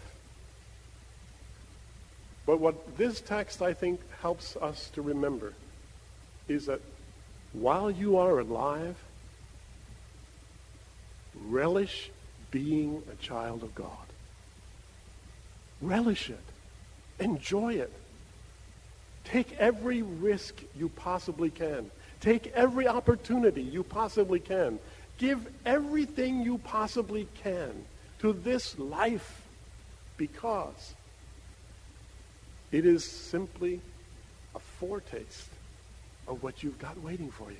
But 2.45 2.59
what 2.59 2.95
this 2.95 3.21
text, 3.21 3.61
I 3.61 3.73
think, 3.73 3.99
helps 4.21 4.55
us 4.55 4.89
to 4.93 5.01
remember 5.01 5.53
is 6.47 6.67
that 6.67 6.81
while 7.53 7.89
you 7.89 8.17
are 8.17 8.39
alive, 8.39 8.95
Relish 11.47 12.11
being 12.51 13.01
a 13.11 13.15
child 13.23 13.63
of 13.63 13.73
God. 13.75 13.91
Relish 15.81 16.29
it. 16.29 16.39
Enjoy 17.19 17.73
it. 17.73 17.91
Take 19.23 19.53
every 19.53 20.01
risk 20.01 20.55
you 20.75 20.89
possibly 20.89 21.49
can. 21.49 21.89
Take 22.19 22.47
every 22.47 22.87
opportunity 22.87 23.61
you 23.61 23.83
possibly 23.83 24.39
can. 24.39 24.79
Give 25.19 25.45
everything 25.65 26.41
you 26.41 26.57
possibly 26.59 27.27
can 27.43 27.71
to 28.19 28.33
this 28.33 28.79
life 28.79 29.41
because 30.17 30.95
it 32.71 32.85
is 32.85 33.03
simply 33.03 33.81
a 34.55 34.59
foretaste 34.59 35.49
of 36.27 36.41
what 36.41 36.63
you've 36.63 36.79
got 36.79 36.99
waiting 37.01 37.31
for 37.31 37.51
you. 37.51 37.57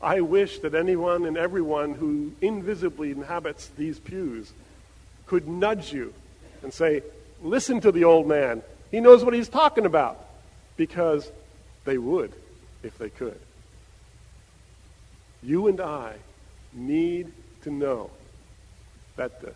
I 0.00 0.20
wish 0.22 0.58
that 0.60 0.74
anyone 0.74 1.26
and 1.26 1.36
everyone 1.36 1.94
who 1.94 2.32
invisibly 2.40 3.10
inhabits 3.10 3.68
these 3.76 3.98
pews 3.98 4.52
could 5.26 5.46
nudge 5.46 5.92
you 5.92 6.12
and 6.62 6.72
say, 6.72 7.02
listen 7.42 7.80
to 7.82 7.92
the 7.92 8.04
old 8.04 8.26
man. 8.26 8.62
He 8.90 9.00
knows 9.00 9.24
what 9.24 9.34
he's 9.34 9.48
talking 9.48 9.86
about. 9.86 10.18
Because 10.76 11.30
they 11.84 11.98
would 11.98 12.32
if 12.82 12.98
they 12.98 13.10
could. 13.10 13.38
You 15.42 15.68
and 15.68 15.80
I 15.80 16.14
need 16.72 17.32
to 17.62 17.70
know 17.70 18.10
that 19.16 19.40
the 19.40 19.54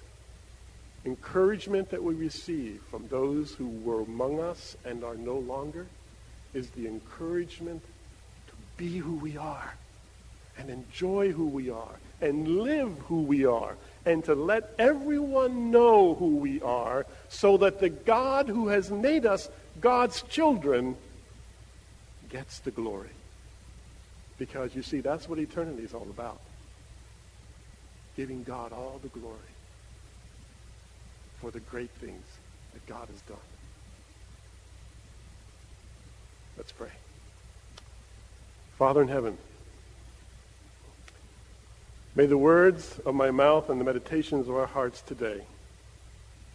encouragement 1.05 1.91
that 1.91 2.03
we 2.03 2.15
receive 2.15 2.83
from 2.91 3.07
those 3.09 3.53
who 3.53 3.69
were 3.69 4.03
among 4.03 4.41
us 4.41 4.77
and 4.85 5.05
are 5.05 5.15
no 5.15 5.39
longer 5.39 5.87
is 6.53 6.71
the 6.71 6.87
encouragement 6.87 7.83
to 8.49 8.55
be 8.77 8.99
who 8.99 9.15
we 9.15 9.37
are 9.37 9.75
and 10.59 10.71
enjoy 10.71 11.31
who 11.33 11.47
we 11.47 11.71
are 11.71 11.97
and 12.21 12.49
live 12.49 12.99
who 13.07 13.23
we 13.23 13.45
are 13.45 13.77
and 14.05 14.25
to 14.25 14.35
let 14.35 14.73
everyone 14.79 15.71
know 15.71 16.15
who 16.15 16.37
we 16.37 16.61
are 16.63 17.07
so 17.29 17.57
that 17.59 17.79
the 17.79 17.89
God 17.91 18.49
who 18.49 18.69
has 18.69 18.91
made 18.91 19.27
us 19.27 19.49
God's 19.81 20.23
children 20.23 20.97
gets 22.31 22.59
the 22.61 22.71
glory. 22.71 23.11
Because 24.39 24.75
you 24.75 24.83
see, 24.83 25.01
that's 25.01 25.29
what 25.29 25.39
eternity 25.39 25.83
is 25.83 25.95
all 25.95 26.07
about. 26.11 26.41
Giving 28.17 28.43
God 28.43 28.73
all 28.73 29.01
the 29.03 29.09
glory 29.09 29.37
for 31.41 31.51
the 31.51 31.61
great 31.61 31.91
things 32.01 32.25
that 32.73 32.87
God 32.87 33.09
has 33.09 33.21
done. 33.23 33.37
Let's 36.57 36.73
pray. 36.73 36.91
Father 38.79 39.03
in 39.03 39.09
heaven, 39.09 39.37
May 42.17 42.25
the 42.25 42.39
words 42.39 42.99
of 43.05 43.15
my 43.15 43.31
mouth 43.31 43.69
and 43.69 43.79
the 43.79 43.85
meditations 43.85 44.49
of 44.49 44.57
our 44.57 44.67
hearts 44.67 45.03
today 45.03 45.43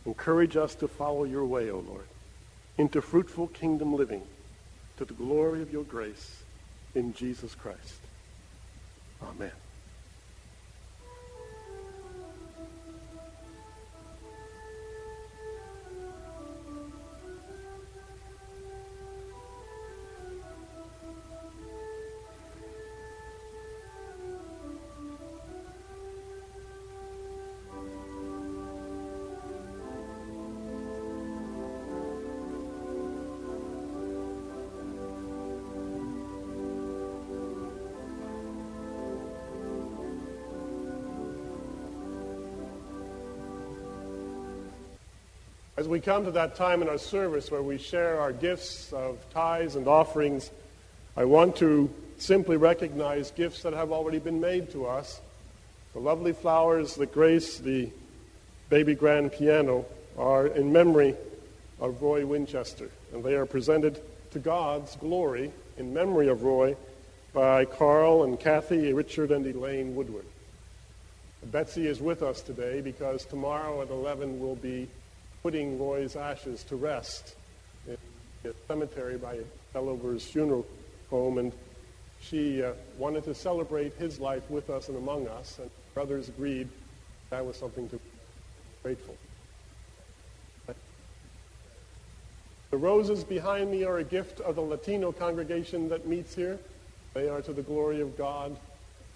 encourage 0.08 0.58
us 0.58 0.74
to 0.74 0.88
follow 0.88 1.24
your 1.24 1.46
way, 1.46 1.70
O 1.70 1.78
Lord, 1.88 2.08
into 2.80 3.00
fruitful 3.00 3.46
kingdom 3.50 3.94
living 3.94 4.24
to 4.98 5.06
the 5.06 5.14
glory 5.14 5.62
of 5.62 5.72
your 5.72 5.84
grace 5.84 6.41
in 6.96 7.14
Jesus 7.14 7.56
Christ. 7.56 8.02
Amen. 9.22 9.52
As 45.82 45.88
we 45.88 46.00
come 46.00 46.26
to 46.26 46.32
that 46.34 46.56
time 46.56 46.84
in 46.84 46.90
our 46.90 47.00
service 47.00 47.50
where 47.50 47.64
we 47.64 47.80
share 47.80 48.22
our 48.22 48.32
gifts 48.32 48.94
of 48.94 49.18
tithes 49.32 49.76
and 49.76 49.88
offerings, 49.88 50.52
I 51.18 51.26
want 51.26 51.56
to 51.56 51.92
simply 52.20 52.56
recognize 52.56 53.32
gifts 53.32 53.64
that 53.64 53.74
have 53.74 53.92
already 53.92 54.20
been 54.20 54.40
made 54.40 54.70
to 54.74 54.86
us. 54.86 55.20
The 55.94 56.00
lovely 56.00 56.34
flowers 56.34 56.94
that 56.98 57.12
grace 57.12 57.58
the 57.58 57.90
baby 58.70 58.94
grand 58.94 59.32
piano 59.32 59.88
are 60.20 60.46
in 60.46 60.72
memory 60.72 61.16
of 61.80 62.00
Roy 62.00 62.28
Winchester, 62.28 62.92
and 63.12 63.24
they 63.24 63.34
are 63.34 63.48
presented 63.48 64.00
to 64.34 64.38
God's 64.38 64.96
glory 64.98 65.52
in 65.78 65.96
memory 65.96 66.28
of 66.28 66.44
Roy 66.44 66.78
by 67.34 67.66
Carl 67.66 68.22
and 68.22 68.40
Kathy, 68.40 68.94
Richard, 68.94 69.32
and 69.32 69.48
Elaine 69.48 69.96
Woodward. 69.96 70.28
Betsy 71.46 71.88
is 71.88 72.00
with 72.00 72.22
us 72.22 72.42
today 72.42 72.82
because 72.82 73.26
tomorrow 73.26 73.82
at 73.82 73.90
11 73.90 74.40
we'll 74.40 74.54
be 74.54 74.88
putting 75.44 75.80
Roy's 75.80 76.16
ashes 76.16 76.64
to 76.66 76.76
rest 76.76 77.36
in 77.88 77.98
the 78.44 78.54
cemetery 78.68 79.18
by 79.18 79.40
Bellover's 79.74 80.24
funeral 80.24 80.66
home, 81.10 81.38
and 81.38 81.52
she 82.22 82.64
uh, 82.64 82.74
wanted 82.98 83.24
to 83.24 83.34
celebrate 83.34 83.94
his 83.96 84.20
life 84.20 84.50
with 84.50 84.70
us 84.70 84.88
and 84.88 84.98
among 84.98 85.28
us, 85.28 85.58
and 85.60 85.70
brothers 85.94 86.30
agreed 86.30 86.68
that 87.30 87.46
was 87.46 87.56
something 87.56 87.90
to 87.90 87.96
be 87.96 88.02
grateful. 88.84 89.18
The 92.72 92.78
roses 92.78 93.26
behind 93.26 93.70
me 93.70 93.84
are 93.84 93.98
a 93.98 94.04
gift 94.04 94.40
of 94.40 94.56
the 94.56 94.62
Latino 94.62 95.12
congregation 95.12 95.90
that 95.90 96.08
meets 96.08 96.34
here. 96.34 96.58
They 97.14 97.28
are 97.28 97.42
to 97.42 97.52
the 97.52 97.62
glory 97.62 98.00
of 98.00 98.18
God, 98.18 98.56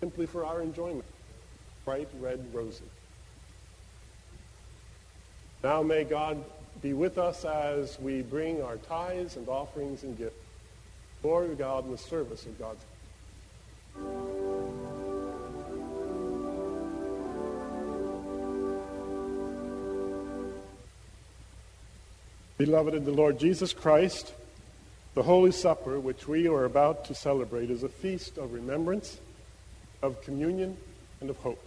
simply 0.01 0.25
for 0.25 0.45
our 0.45 0.61
enjoyment. 0.61 1.05
Bright 1.85 2.09
red 2.19 2.45
roses. 2.53 2.81
Now 5.63 5.81
may 5.81 6.03
God 6.03 6.43
be 6.81 6.93
with 6.93 7.17
us 7.17 7.45
as 7.45 7.99
we 7.99 8.21
bring 8.21 8.61
our 8.61 8.77
tithes 8.77 9.37
and 9.37 9.47
offerings 9.47 10.03
and 10.03 10.17
gifts. 10.17 10.35
Glory 11.21 11.49
to 11.49 11.55
God 11.55 11.85
in 11.85 11.91
the 11.91 11.97
service 11.97 12.45
of 12.45 12.59
God's. 12.59 12.83
Beloved 22.57 22.93
in 22.93 23.03
the 23.03 23.11
Lord 23.11 23.39
Jesus 23.39 23.73
Christ, 23.73 24.33
the 25.13 25.23
Holy 25.23 25.51
Supper, 25.51 25.99
which 25.99 26.27
we 26.27 26.47
are 26.47 26.65
about 26.65 27.05
to 27.05 27.15
celebrate, 27.15 27.69
is 27.69 27.83
a 27.83 27.89
feast 27.89 28.37
of 28.37 28.53
remembrance, 28.53 29.19
of 30.01 30.21
communion, 30.21 30.77
and 31.21 31.29
of 31.29 31.37
hope. 31.37 31.61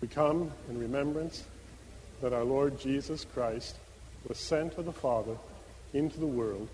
We 0.00 0.08
come 0.08 0.52
in 0.68 0.78
remembrance 0.78 1.44
that 2.20 2.32
our 2.32 2.44
Lord 2.44 2.78
Jesus 2.78 3.24
Christ 3.24 3.76
was 4.28 4.38
sent 4.38 4.76
of 4.78 4.84
the 4.84 4.92
Father 4.92 5.36
into 5.94 6.20
the 6.20 6.26
world 6.26 6.68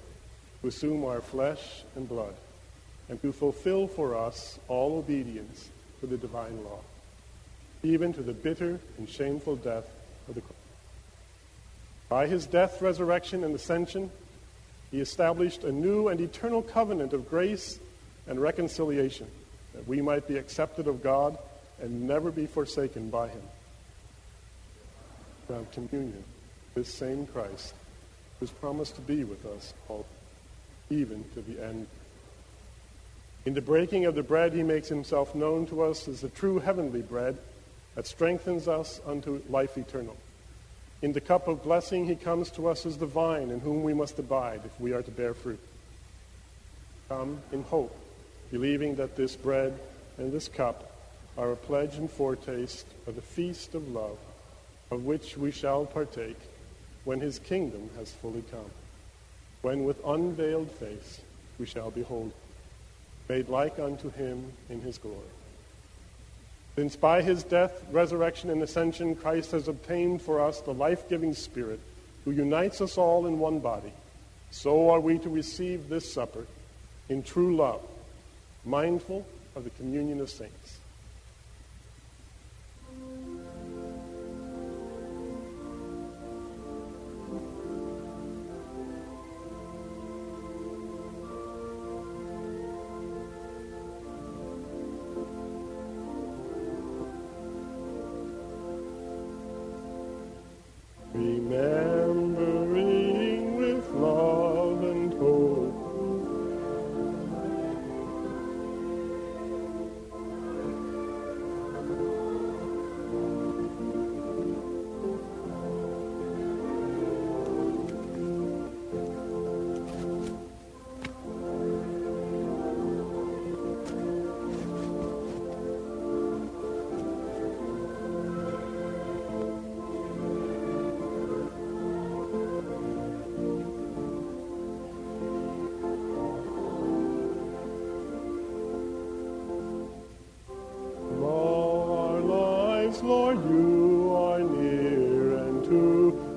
to 0.61 0.69
assume 0.69 1.05
our 1.05 1.21
flesh 1.21 1.85
and 1.95 2.09
blood 2.09 2.35
and 3.09 3.21
to 3.23 3.33
fulfill 3.33 3.87
for 3.87 4.17
us 4.17 4.59
all 4.69 4.99
obedience 4.99 5.71
to 6.01 6.07
the 6.07 6.17
divine 6.17 6.63
law, 6.65 6.81
even 7.83 8.13
to 8.13 8.23
the 8.23 8.33
bitter 8.33 8.81
and 8.99 9.09
shameful 9.09 9.57
death 9.57 9.89
of 10.29 10.35
the 10.35 10.41
cross. 10.41 10.57
By 12.09 12.27
his 12.27 12.47
death, 12.47 12.83
resurrection, 12.83 13.45
and 13.45 13.55
ascension, 13.55 14.11
he 14.91 15.01
established 15.01 15.65
a 15.65 15.73
new 15.73 16.09
and 16.09 16.21
eternal 16.21 16.63
covenant 16.63 17.13
of 17.13 17.29
grace 17.29 17.79
and 18.27 18.41
reconciliation, 18.41 19.29
that 19.75 19.87
we 19.87 20.01
might 20.01 20.27
be 20.27 20.37
accepted 20.37 20.87
of 20.87 21.03
God 21.03 21.39
and 21.81 22.07
never 22.07 22.31
be 22.31 22.47
forsaken 22.47 23.11
by 23.11 23.29
him. 23.29 23.43
Now, 25.49 25.65
communion, 25.73 26.25
this 26.75 26.93
same 26.93 27.27
Christ, 27.27 27.75
who's 28.41 28.51
promised 28.51 28.97
to 28.97 29.01
be 29.01 29.25
with 29.25 29.47
us 29.47 29.75
all, 29.89 30.07
even 30.91 31.25
to 31.35 31.41
the 31.41 31.65
end. 31.65 31.87
In 33.45 33.55
the 33.55 33.61
breaking 33.61 34.07
of 34.07 34.17
the 34.17 34.25
bread, 34.25 34.53
he 34.53 34.65
makes 34.65 34.89
himself 34.89 35.35
known 35.35 35.67
to 35.69 35.83
us 35.83 36.09
as 36.09 36.21
the 36.21 36.29
true 36.29 36.59
heavenly 36.59 37.03
bread 37.03 37.39
that 37.95 38.07
strengthens 38.07 38.67
us 38.67 39.01
unto 39.07 39.41
life 39.49 39.79
eternal. 39.79 40.17
In 41.01 41.13
the 41.13 41.21
cup 41.21 41.47
of 41.47 41.63
blessing, 41.63 42.07
he 42.07 42.17
comes 42.17 42.51
to 42.53 42.69
us 42.69 42.85
as 42.85 42.99
the 42.99 43.07
vine 43.07 43.51
in 43.51 43.61
whom 43.61 43.85
we 43.85 43.95
must 43.95 44.19
abide 44.19 44.63
if 44.65 44.81
we 44.81 44.93
are 44.93 45.03
to 45.03 45.11
bear 45.11 45.33
fruit. 45.33 45.61
Come 47.09 47.39
in 47.53 47.63
hope, 47.63 47.97
believing 48.51 48.97
that 48.97 49.15
this 49.15 49.37
bread 49.37 49.79
and 50.19 50.33
this 50.33 50.49
cup 50.49 50.91
are 51.39 51.53
a 51.53 51.57
pledge 51.57 51.97
and 51.97 52.11
foretaste 52.11 52.87
of 53.07 53.15
the 53.15 53.23
feast 53.23 53.75
of 53.75 53.89
love, 53.89 54.19
of 54.91 55.05
which 55.05 55.37
we 55.37 55.51
shall 55.51 55.87
partake 55.87 56.39
when 57.05 57.21
his 57.21 57.39
kingdom 57.39 57.89
has 57.97 58.13
fully 58.13 58.43
come, 58.51 58.71
when 59.63 59.85
with 59.85 60.01
unveiled 60.05 60.71
face 60.71 61.21
we 61.59 61.67
shall 61.67 61.91
behold, 61.91 62.33
made 63.29 63.49
like 63.49 63.79
unto 63.79 64.11
him 64.11 64.53
in 64.69 64.81
his 64.81 64.99
glory. 64.99 65.19
Since 66.77 66.97
by 66.97 67.23
his 67.23 67.43
death, 67.43 67.83
resurrection, 67.91 68.51
and 68.51 68.63
ascension, 68.63 69.17
Christ 69.17 69.53
has 69.53 69.67
obtained 69.67 70.21
for 70.21 70.41
us 70.41 70.61
the 70.61 70.75
life 70.75 71.09
giving 71.09 71.33
Spirit 71.33 71.81
who 72.25 72.33
unites 72.33 72.81
us 72.81 72.99
all 72.99 73.27
in 73.27 73.39
one 73.39 73.61
body, 73.61 73.93
so 74.51 74.91
are 74.91 75.01
we 75.01 75.19
to 75.21 75.29
receive 75.29 75.89
this 75.89 76.13
supper 76.13 76.47
in 77.09 77.23
true 77.23 77.57
love, 77.57 77.81
mindful 78.65 79.25
of 79.55 79.65
the 79.65 79.71
communion 79.71 80.21
of 80.21 80.29
saints. 80.29 80.66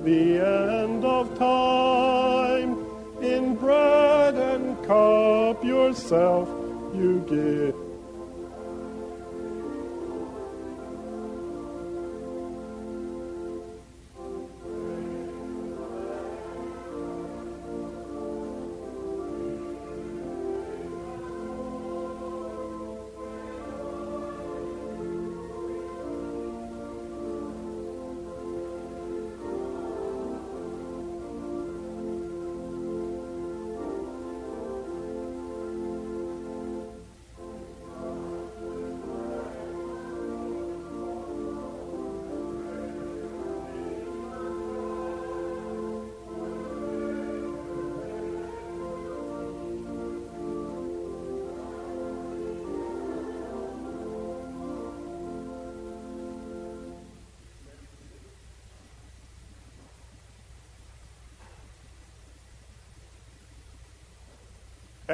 The 0.04 0.38
end 0.38 1.04
of 1.04 1.38
time, 1.38 2.76
in 3.22 3.54
bread 3.56 4.34
and 4.34 4.76
cup 4.86 5.62
yourself 5.64 6.48
you 6.94 7.24
give. 7.28 7.79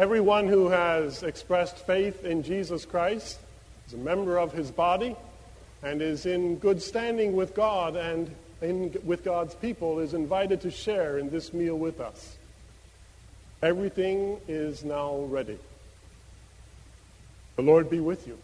Everyone 0.07 0.47
who 0.47 0.69
has 0.69 1.25
expressed 1.25 1.79
faith 1.79 2.25
in 2.25 2.45
Jesus 2.45 2.85
Christ 2.85 3.41
is 3.89 3.95
a 3.95 3.97
member 3.97 4.39
of 4.39 4.53
his 4.53 4.71
body 4.71 5.17
and 5.83 6.01
is 6.01 6.27
in 6.27 6.59
good 6.59 6.81
standing 6.81 7.35
with 7.35 7.57
God 7.57 7.97
and 7.97 8.33
in, 8.63 8.97
with 9.03 9.25
God's 9.25 9.57
people 9.57 9.99
is 9.99 10.15
invited 10.15 10.61
to 10.61 10.71
share 10.71 11.19
in 11.19 11.29
this 11.29 11.53
meal 11.53 11.77
with 11.77 11.99
us. 11.99 12.37
Everything 13.65 14.39
is 14.47 14.85
now 14.85 15.23
ready. 15.23 15.59
The 17.57 17.63
Lord 17.63 17.91
be 17.91 17.99
with 17.99 18.29
you. 18.29 18.39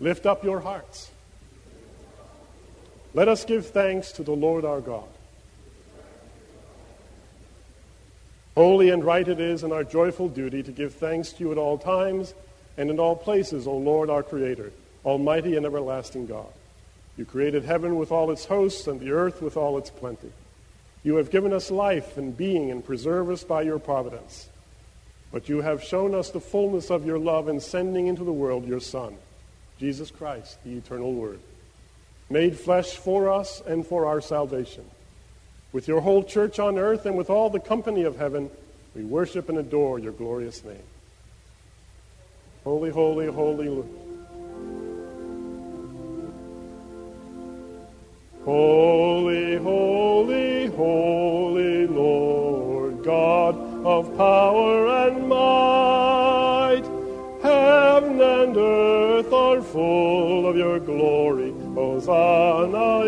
Lift 0.00 0.26
up 0.26 0.44
your 0.44 0.60
hearts. 0.60 1.10
Let 3.14 3.28
us 3.28 3.46
give 3.46 3.68
thanks 3.68 4.12
to 4.12 4.22
the 4.22 4.36
Lord 4.36 4.66
our 4.66 4.82
God. 4.82 5.08
Holy 8.56 8.90
and 8.90 9.04
right 9.04 9.26
it 9.26 9.40
is 9.40 9.62
and 9.62 9.72
our 9.72 9.84
joyful 9.84 10.28
duty 10.28 10.62
to 10.62 10.72
give 10.72 10.94
thanks 10.94 11.32
to 11.32 11.44
you 11.44 11.52
at 11.52 11.58
all 11.58 11.78
times 11.78 12.34
and 12.76 12.90
in 12.90 12.98
all 12.98 13.16
places, 13.16 13.66
O 13.66 13.76
Lord 13.76 14.10
our 14.10 14.22
Creator, 14.22 14.72
Almighty 15.04 15.56
and 15.56 15.64
everlasting 15.64 16.26
God. 16.26 16.52
You 17.16 17.24
created 17.24 17.64
heaven 17.64 17.96
with 17.96 18.10
all 18.10 18.30
its 18.30 18.46
hosts 18.46 18.86
and 18.86 18.98
the 18.98 19.12
earth 19.12 19.40
with 19.42 19.56
all 19.56 19.78
its 19.78 19.90
plenty. 19.90 20.32
You 21.02 21.16
have 21.16 21.30
given 21.30 21.52
us 21.52 21.70
life 21.70 22.16
and 22.16 22.36
being 22.36 22.70
and 22.70 22.84
preserve 22.84 23.30
us 23.30 23.44
by 23.44 23.62
your 23.62 23.78
providence. 23.78 24.48
But 25.32 25.48
you 25.48 25.60
have 25.60 25.84
shown 25.84 26.14
us 26.14 26.30
the 26.30 26.40
fullness 26.40 26.90
of 26.90 27.06
your 27.06 27.18
love 27.18 27.48
in 27.48 27.60
sending 27.60 28.08
into 28.08 28.24
the 28.24 28.32
world 28.32 28.66
your 28.66 28.80
Son, 28.80 29.16
Jesus 29.78 30.10
Christ, 30.10 30.58
the 30.64 30.76
eternal 30.76 31.12
Word, 31.12 31.38
made 32.28 32.58
flesh 32.58 32.96
for 32.96 33.30
us 33.30 33.62
and 33.66 33.86
for 33.86 34.06
our 34.06 34.20
salvation. 34.20 34.84
With 35.72 35.86
your 35.86 36.00
whole 36.00 36.24
church 36.24 36.58
on 36.58 36.78
earth 36.78 37.06
and 37.06 37.16
with 37.16 37.30
all 37.30 37.48
the 37.48 37.60
company 37.60 38.02
of 38.02 38.16
heaven, 38.16 38.50
we 38.94 39.04
worship 39.04 39.48
and 39.48 39.58
adore 39.58 39.98
your 39.98 40.12
glorious 40.12 40.64
name. 40.64 40.82
Holy, 42.64 42.90
holy, 42.90 43.26
holy. 43.26 43.68
Lord. 43.68 43.88
Holy, 48.44 49.56
holy, 49.58 50.66
holy 50.68 51.86
Lord, 51.86 53.04
God 53.04 53.54
of 53.84 54.16
power 54.16 55.06
and 55.06 55.28
might. 55.28 56.82
Heaven 57.42 58.20
and 58.20 58.56
earth 58.56 59.32
are 59.32 59.62
full 59.62 60.46
of 60.48 60.56
your 60.56 60.80
glory. 60.80 61.52
Hosanna 61.74 63.04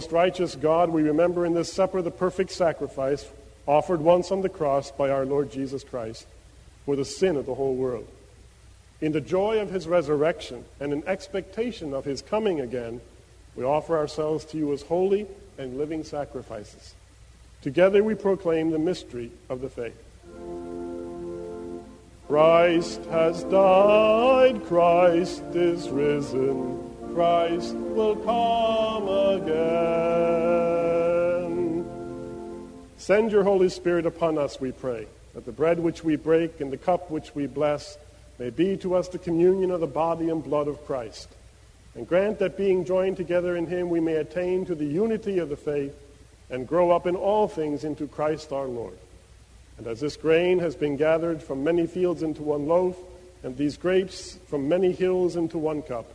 Most 0.00 0.12
righteous 0.12 0.54
God, 0.54 0.88
we 0.88 1.02
remember 1.02 1.44
in 1.44 1.52
this 1.52 1.70
supper 1.70 2.00
the 2.00 2.10
perfect 2.10 2.52
sacrifice 2.52 3.28
offered 3.66 4.00
once 4.00 4.30
on 4.30 4.40
the 4.40 4.48
cross 4.48 4.90
by 4.90 5.10
our 5.10 5.26
Lord 5.26 5.52
Jesus 5.52 5.84
Christ 5.84 6.26
for 6.86 6.96
the 6.96 7.04
sin 7.04 7.36
of 7.36 7.44
the 7.44 7.54
whole 7.54 7.74
world. 7.74 8.08
In 9.02 9.12
the 9.12 9.20
joy 9.20 9.60
of 9.60 9.68
his 9.68 9.86
resurrection 9.86 10.64
and 10.80 10.94
in 10.94 11.06
expectation 11.06 11.92
of 11.92 12.06
his 12.06 12.22
coming 12.22 12.62
again, 12.62 13.02
we 13.54 13.62
offer 13.62 13.94
ourselves 13.94 14.46
to 14.46 14.56
you 14.56 14.72
as 14.72 14.80
holy 14.80 15.26
and 15.58 15.76
living 15.76 16.02
sacrifices. 16.02 16.94
Together 17.60 18.02
we 18.02 18.14
proclaim 18.14 18.70
the 18.70 18.78
mystery 18.78 19.30
of 19.50 19.60
the 19.60 19.68
faith. 19.68 20.02
Christ 22.26 23.04
has 23.10 23.44
died, 23.44 24.64
Christ 24.64 25.42
is 25.52 25.90
risen, 25.90 26.89
Christ 27.14 27.74
will 27.74 28.16
come 28.16 29.08
again. 29.08 30.10
Send 32.96 33.32
your 33.32 33.42
Holy 33.42 33.68
Spirit 33.68 34.06
upon 34.06 34.38
us, 34.38 34.60
we 34.60 34.72
pray, 34.72 35.06
that 35.34 35.44
the 35.44 35.52
bread 35.52 35.80
which 35.80 36.04
we 36.04 36.16
break 36.16 36.60
and 36.60 36.72
the 36.72 36.76
cup 36.76 37.10
which 37.10 37.34
we 37.34 37.46
bless 37.46 37.98
may 38.38 38.50
be 38.50 38.76
to 38.78 38.94
us 38.94 39.08
the 39.08 39.18
communion 39.18 39.70
of 39.70 39.80
the 39.80 39.86
body 39.86 40.28
and 40.28 40.44
blood 40.44 40.68
of 40.68 40.84
Christ. 40.86 41.28
And 41.94 42.06
grant 42.06 42.38
that 42.38 42.56
being 42.56 42.84
joined 42.84 43.16
together 43.16 43.56
in 43.56 43.66
him, 43.66 43.90
we 43.90 44.00
may 44.00 44.14
attain 44.14 44.64
to 44.66 44.74
the 44.74 44.86
unity 44.86 45.38
of 45.38 45.48
the 45.48 45.56
faith 45.56 45.94
and 46.48 46.68
grow 46.68 46.90
up 46.90 47.06
in 47.06 47.16
all 47.16 47.48
things 47.48 47.84
into 47.84 48.06
Christ 48.06 48.52
our 48.52 48.66
Lord. 48.66 48.98
And 49.78 49.86
as 49.86 50.00
this 50.00 50.16
grain 50.16 50.58
has 50.58 50.76
been 50.76 50.96
gathered 50.96 51.42
from 51.42 51.64
many 51.64 51.86
fields 51.86 52.22
into 52.22 52.42
one 52.42 52.66
loaf, 52.66 52.96
and 53.42 53.56
these 53.56 53.76
grapes 53.76 54.38
from 54.48 54.68
many 54.68 54.92
hills 54.92 55.36
into 55.36 55.56
one 55.56 55.82
cup, 55.82 56.06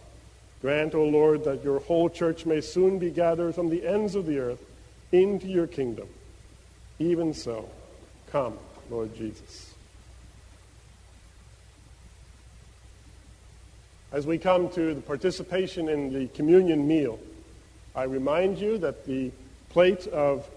grant, 0.66 0.96
O 0.96 1.04
Lord, 1.04 1.44
that 1.44 1.64
your 1.64 1.78
whole 1.78 2.10
church 2.10 2.48
may 2.48 2.60
soon 2.60 2.98
be 2.98 3.12
gathered 3.12 3.54
from 3.54 3.70
the 3.70 3.86
ends 3.86 4.16
of 4.16 4.26
the 4.26 4.40
earth 4.40 4.58
into 5.12 5.46
your 5.46 5.68
kingdom. 5.68 6.08
Even 6.98 7.36
so, 7.36 7.70
come, 8.32 8.58
Lord 8.90 9.16
Jesus. 9.16 9.76
As 14.12 14.26
we 14.26 14.40
come 14.40 14.68
to 14.70 14.96
the 14.96 15.02
participation 15.02 15.88
in 15.88 16.12
the 16.12 16.30
communion 16.30 16.88
meal, 16.88 17.20
I 17.96 18.06
remind 18.06 18.58
you 18.58 18.80
that 18.80 19.06
the 19.06 19.32
plate 19.70 20.08
of 20.08 20.50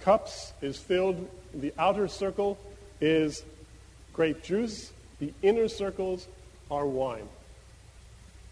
cups 0.00 0.52
is 0.60 0.76
filled, 0.76 1.30
the 1.54 1.72
outer 1.78 2.08
circle 2.08 2.58
is 3.00 3.44
grape 4.12 4.42
juice, 4.42 4.92
the 5.20 5.32
inner 5.40 5.68
circles 5.68 6.26
are 6.68 6.84
wine. 6.84 7.28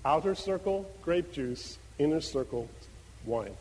Outer 0.05 0.35
circle, 0.35 0.91
grape 1.03 1.33
juice, 1.33 1.79
inner 1.99 2.21
circle, 2.21 2.69
wine. 3.27 3.57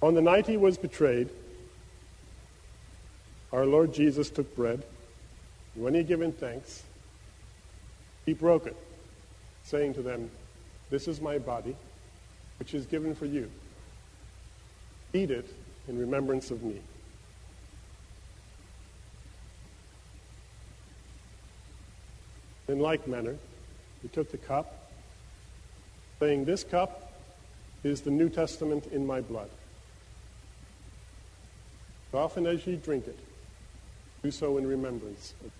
On 0.00 0.14
the 0.14 0.22
night 0.22 0.46
he 0.46 0.56
was 0.56 0.78
betrayed, 0.78 1.28
our 3.52 3.66
Lord 3.66 3.92
Jesus 3.92 4.30
took 4.30 4.56
bread. 4.56 4.82
When 5.74 5.94
he 5.94 5.98
had 5.98 6.08
given 6.08 6.32
thanks, 6.32 6.82
he 8.26 8.32
broke 8.32 8.66
it, 8.66 8.76
saying 9.62 9.94
to 9.94 10.02
them, 10.02 10.30
This 10.90 11.06
is 11.06 11.20
my 11.20 11.38
body, 11.38 11.76
which 12.58 12.74
is 12.74 12.86
given 12.86 13.14
for 13.14 13.26
you. 13.26 13.50
Eat 15.12 15.30
it 15.30 15.54
in 15.86 15.98
remembrance 15.98 16.50
of 16.50 16.62
me. 16.62 16.80
In 22.68 22.78
like 22.78 23.06
manner, 23.06 23.36
he 24.02 24.08
took 24.08 24.30
the 24.30 24.38
cup, 24.38 24.90
saying, 26.20 26.44
This 26.44 26.64
cup 26.64 27.12
is 27.82 28.02
the 28.02 28.10
New 28.10 28.28
Testament 28.28 28.86
in 28.92 29.06
my 29.06 29.20
blood. 29.20 29.50
As 32.12 32.18
often 32.18 32.46
as 32.46 32.66
ye 32.66 32.76
drink 32.76 33.06
it, 33.06 33.18
do 34.22 34.30
so 34.30 34.58
in 34.58 34.66
remembrance 34.66 35.34
of 35.44 35.50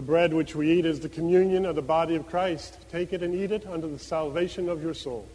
the 0.00 0.02
bread 0.02 0.32
which 0.32 0.54
we 0.54 0.70
eat 0.70 0.86
is 0.86 1.00
the 1.00 1.08
communion 1.08 1.66
of 1.66 1.74
the 1.74 1.82
body 1.82 2.14
of 2.14 2.26
Christ. 2.28 2.78
Take 2.90 3.12
it 3.12 3.22
and 3.22 3.34
eat 3.34 3.50
it 3.50 3.66
unto 3.66 3.90
the 3.90 3.98
salvation 3.98 4.68
of 4.68 4.82
your 4.82 4.94
soul. 4.94 5.26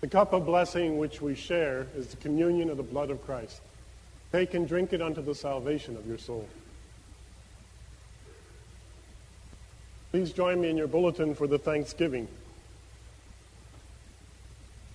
The 0.00 0.08
cup 0.08 0.32
of 0.32 0.46
blessing 0.46 0.98
which 0.98 1.20
we 1.20 1.34
share 1.34 1.86
is 1.94 2.08
the 2.08 2.16
communion 2.16 2.70
of 2.70 2.76
the 2.76 2.82
blood 2.82 3.10
of 3.10 3.24
Christ. 3.24 3.60
Take 4.32 4.54
and 4.54 4.66
drink 4.66 4.92
it 4.94 5.02
unto 5.02 5.20
the 5.22 5.34
salvation 5.34 5.96
of 5.96 6.06
your 6.06 6.18
soul. 6.18 6.48
Please 10.10 10.32
join 10.32 10.60
me 10.60 10.70
in 10.70 10.76
your 10.76 10.88
bulletin 10.88 11.34
for 11.34 11.46
the 11.46 11.58
Thanksgiving. 11.58 12.28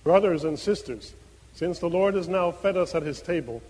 Brothers 0.04 0.44
and 0.44 0.58
sisters, 0.58 1.14
since 1.54 1.78
the 1.78 1.88
Lord 1.88 2.14
has 2.14 2.28
now 2.28 2.50
fed 2.50 2.76
us 2.76 2.94
at 2.94 3.02
his 3.02 3.20
table, 3.20 3.62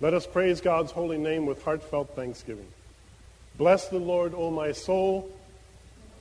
let 0.00 0.14
us 0.14 0.26
praise 0.26 0.60
God's 0.60 0.92
holy 0.92 1.18
name 1.18 1.46
with 1.46 1.62
heartfelt 1.62 2.14
thanksgiving. 2.14 2.66
Bless 3.58 3.88
the 3.88 3.98
Lord, 3.98 4.34
O 4.34 4.50
my 4.50 4.72
soul, 4.72 5.30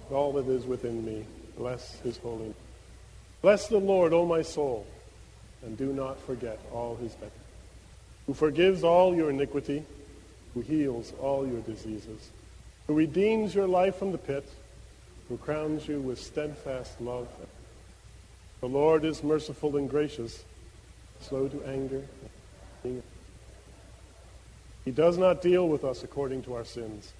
all 0.10 0.34
that 0.34 0.48
is 0.48 0.66
within 0.66 1.06
me. 1.06 1.26
Bless 1.58 2.00
his 2.00 2.18
holy 2.18 2.44
name. 2.44 2.56
Bless 3.42 3.68
the 3.68 3.78
Lord, 3.78 4.14
O 4.14 4.26
my 4.26 4.42
soul, 4.42 4.88
and 5.64 5.78
do 5.78 5.94
not 5.94 6.20
forget 6.22 6.60
all 6.74 6.96
his 6.96 7.14
benefits. 7.14 7.45
Who 8.28 8.34
forgives 8.34 8.84
all 8.84 9.16
your 9.16 9.30
iniquity, 9.30 9.84
who 10.54 10.62
heals 10.62 11.14
all 11.22 11.48
your 11.48 11.62
diseases, 11.62 12.30
who 12.88 12.94
redeems 12.94 13.54
your 13.54 13.68
life 13.68 13.98
from 13.98 14.12
the 14.12 14.18
pit, 14.18 14.48
who 15.30 15.38
crowns 15.38 15.88
you 15.88 16.00
with 16.00 16.20
steadfast 16.20 17.00
love. 17.02 17.28
The 18.62 18.68
Lord 18.68 19.06
is 19.06 19.24
merciful 19.24 19.78
and 19.78 19.90
gracious, 19.90 20.44
slow 21.20 21.48
to 21.48 21.64
anger. 21.66 22.04
He 22.84 23.02
does 24.92 25.18
not 25.18 25.42
deal 25.42 25.68
with 25.68 25.84
us 25.84 26.04
according 26.04 26.44
to 26.44 26.54
our 26.54 26.66
sins, 26.66 27.14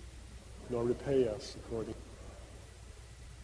nor 0.70 0.84
repay 0.84 1.28
us 1.28 1.56
according. 1.66 1.96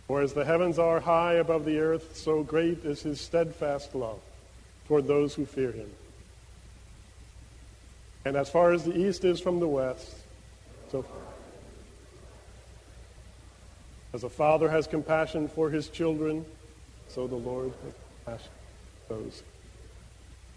For 0.07 0.22
as 0.22 0.34
the 0.34 0.45
heavens 0.45 0.78
are 0.78 0.99
high 0.99 1.34
above 1.34 1.66
the 1.66 1.80
earth, 1.80 2.18
so 2.18 2.43
great 2.43 2.86
is 2.86 3.01
his 3.01 3.22
steadfast 3.22 3.95
love 3.95 4.20
toward 4.88 5.07
those 5.07 5.36
who 5.36 5.45
fear 5.45 5.72
him. 5.72 5.89
And 8.26 8.36
as 8.36 8.49
far 8.49 8.72
as 8.72 8.84
the 8.84 8.95
east 8.95 9.24
is 9.24 9.39
from 9.39 9.59
the 9.59 9.67
west, 9.67 10.15
so 10.91 11.05
as 14.13 14.24
a 14.24 14.30
father 14.30 14.69
has 14.69 14.88
compassion 14.88 15.47
for 15.47 15.69
his 15.69 15.88
children, 15.89 16.45
so 17.07 17.28
the 17.28 17.36
Lord 17.36 17.74
has 17.84 17.93
compassion 18.26 18.51
for 19.07 19.13
those 19.15 19.43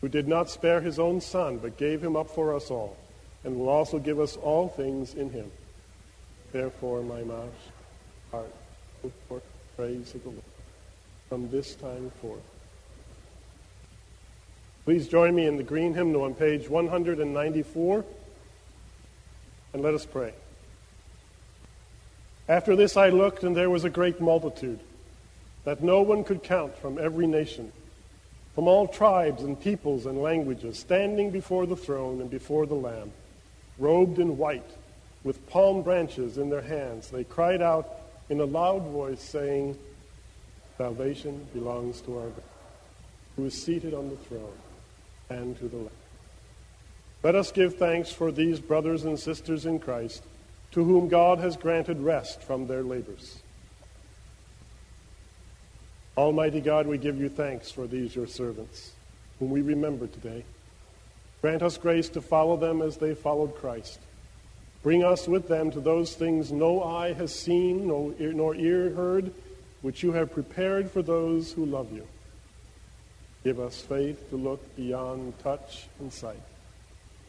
who 0.00 0.08
did 0.08 0.28
not 0.28 0.50
spare 0.50 0.80
his 0.82 0.98
own 0.98 1.20
son, 1.20 1.56
but 1.58 1.78
gave 1.78 2.02
him 2.02 2.16
up 2.16 2.28
for 2.28 2.54
us 2.54 2.70
all, 2.70 2.96
and 3.44 3.58
will 3.58 3.70
also 3.70 3.98
give 3.98 4.20
us 4.20 4.36
all 4.36 4.68
things 4.68 5.14
in 5.14 5.30
him. 5.30 5.50
Therefore, 6.52 7.02
my 7.02 7.22
mouth, 7.22 7.70
heart, 8.30 8.52
praise 9.76 10.14
of 10.14 10.22
the 10.22 10.28
Lord 10.30 10.42
from 11.28 11.50
this 11.50 11.74
time 11.74 12.10
forth. 12.20 12.42
Please 14.84 15.08
join 15.08 15.34
me 15.34 15.46
in 15.46 15.56
the 15.56 15.62
green 15.62 15.94
hymnal 15.94 16.22
on 16.22 16.34
page 16.34 16.68
194, 16.68 18.04
and 19.72 19.82
let 19.82 19.94
us 19.94 20.04
pray. 20.04 20.34
After 22.50 22.76
this 22.76 22.94
I 22.94 23.08
looked, 23.08 23.44
and 23.44 23.56
there 23.56 23.70
was 23.70 23.84
a 23.84 23.90
great 23.90 24.20
multitude 24.20 24.80
that 25.64 25.82
no 25.82 26.02
one 26.02 26.22
could 26.22 26.42
count 26.42 26.76
from 26.76 26.98
every 26.98 27.26
nation, 27.26 27.72
from 28.54 28.68
all 28.68 28.86
tribes 28.86 29.42
and 29.42 29.58
peoples 29.58 30.04
and 30.04 30.20
languages, 30.20 30.78
standing 30.78 31.30
before 31.30 31.64
the 31.64 31.76
throne 31.76 32.20
and 32.20 32.28
before 32.28 32.66
the 32.66 32.74
Lamb, 32.74 33.10
robed 33.78 34.18
in 34.18 34.36
white, 34.36 34.70
with 35.22 35.48
palm 35.48 35.80
branches 35.80 36.36
in 36.36 36.50
their 36.50 36.60
hands. 36.60 37.08
They 37.08 37.24
cried 37.24 37.62
out 37.62 37.88
in 38.28 38.38
a 38.38 38.44
loud 38.44 38.82
voice, 38.88 39.22
saying, 39.22 39.78
Salvation 40.76 41.46
belongs 41.54 42.02
to 42.02 42.18
our 42.18 42.28
God, 42.28 42.42
who 43.36 43.46
is 43.46 43.62
seated 43.62 43.94
on 43.94 44.10
the 44.10 44.16
throne, 44.16 44.52
and 45.30 45.56
to 45.58 45.68
the 45.68 45.76
Lamb. 45.76 45.88
Let 47.22 47.34
us 47.34 47.52
give 47.52 47.76
thanks 47.76 48.10
for 48.10 48.30
these 48.30 48.60
brothers 48.60 49.04
and 49.04 49.18
sisters 49.18 49.64
in 49.64 49.78
Christ 49.78 50.22
to 50.72 50.84
whom 50.84 51.08
God 51.08 51.38
has 51.38 51.56
granted 51.56 52.00
rest 52.00 52.42
from 52.42 52.66
their 52.66 52.82
labors. 52.82 53.38
Almighty 56.16 56.60
God, 56.60 56.86
we 56.86 56.98
give 56.98 57.18
you 57.18 57.28
thanks 57.28 57.70
for 57.70 57.86
these 57.86 58.14
your 58.14 58.26
servants, 58.26 58.92
whom 59.38 59.50
we 59.50 59.62
remember 59.62 60.06
today. 60.06 60.44
Grant 61.40 61.62
us 61.62 61.76
grace 61.76 62.08
to 62.10 62.20
follow 62.20 62.56
them 62.56 62.82
as 62.82 62.96
they 62.96 63.14
followed 63.14 63.54
Christ. 63.56 64.00
Bring 64.82 65.02
us 65.02 65.26
with 65.26 65.48
them 65.48 65.70
to 65.70 65.80
those 65.80 66.14
things 66.14 66.52
no 66.52 66.82
eye 66.82 67.14
has 67.14 67.34
seen, 67.34 67.86
nor 67.86 68.54
ear 68.54 68.90
heard, 68.90 69.32
which 69.82 70.02
you 70.02 70.12
have 70.12 70.32
prepared 70.32 70.90
for 70.90 71.02
those 71.02 71.52
who 71.52 71.64
love 71.64 71.92
you. 71.92 72.06
Give 73.44 73.60
us 73.60 73.82
faith 73.82 74.30
to 74.30 74.36
look 74.36 74.74
beyond 74.74 75.38
touch 75.38 75.86
and 76.00 76.10
sight, 76.10 76.40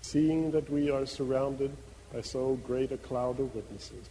seeing 0.01 0.51
that 0.51 0.69
we 0.69 0.89
are 0.89 1.05
surrounded 1.05 1.75
by 2.13 2.21
so 2.21 2.55
great 2.65 2.93
a 2.93 2.97
cloud 2.97 3.41
of 3.41 3.53
witnesses. 3.53 4.09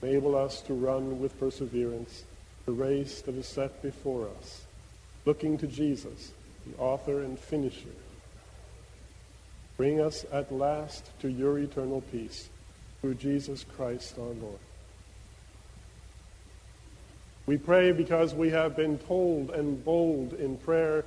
Enable 0.00 0.34
us 0.34 0.62
to 0.62 0.72
run 0.72 1.20
with 1.20 1.38
perseverance 1.38 2.24
the 2.64 2.72
race 2.72 3.20
that 3.22 3.34
is 3.34 3.46
set 3.46 3.82
before 3.82 4.28
us, 4.38 4.62
looking 5.26 5.58
to 5.58 5.66
Jesus, 5.66 6.32
the 6.66 6.78
author 6.78 7.20
and 7.20 7.38
finisher. 7.38 7.94
Bring 9.76 10.00
us 10.00 10.24
at 10.32 10.50
last 10.50 11.10
to 11.20 11.28
your 11.28 11.58
eternal 11.58 12.00
peace 12.10 12.48
through 13.02 13.14
Jesus 13.14 13.64
Christ 13.76 14.18
our 14.18 14.24
Lord. 14.24 14.58
We 17.44 17.58
pray 17.58 17.92
because 17.92 18.34
we 18.34 18.50
have 18.50 18.76
been 18.76 18.98
told 18.98 19.50
and 19.50 19.82
bold 19.84 20.34
in 20.34 20.56
prayer 20.58 21.04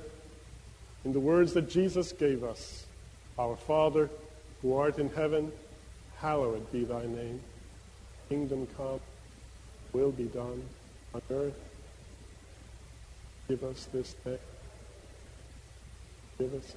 in 1.04 1.12
the 1.12 1.20
words 1.20 1.52
that 1.54 1.68
Jesus 1.68 2.12
gave 2.12 2.44
us 2.44 2.86
Our 3.38 3.56
Father, 3.56 4.10
who 4.60 4.74
art 4.76 4.98
in 4.98 5.08
heaven, 5.10 5.50
hallowed 6.18 6.70
be 6.70 6.84
thy 6.84 7.06
name. 7.06 7.40
Kingdom 8.28 8.66
come, 8.76 9.00
will 9.92 10.12
be 10.12 10.24
done 10.24 10.62
on 11.14 11.22
earth. 11.30 11.58
Give 13.48 13.64
us 13.64 13.88
this 13.92 14.14
day. 14.24 14.38
Give 16.38 16.54
us. 16.54 16.76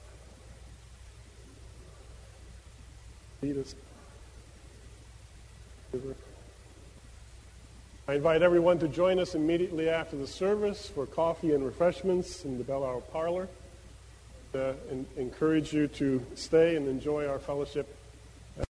Lead 3.41 3.57
us. 3.57 3.75
I 8.07 8.15
invite 8.15 8.41
everyone 8.41 8.79
to 8.79 8.87
join 8.87 9.19
us 9.19 9.33
immediately 9.35 9.89
after 9.89 10.17
the 10.17 10.27
service 10.27 10.89
for 10.89 11.05
coffee 11.05 11.53
and 11.53 11.65
refreshments 11.65 12.43
in 12.43 12.57
the 12.57 12.63
Bell 12.63 13.01
Parlor. 13.11 13.47
Uh, 14.55 14.73
encourage 15.17 15.73
you 15.73 15.87
to 15.87 16.25
stay 16.35 16.77
and 16.77 16.87
enjoy 16.87 17.27
our 17.27 17.39
fellowship 17.39 17.93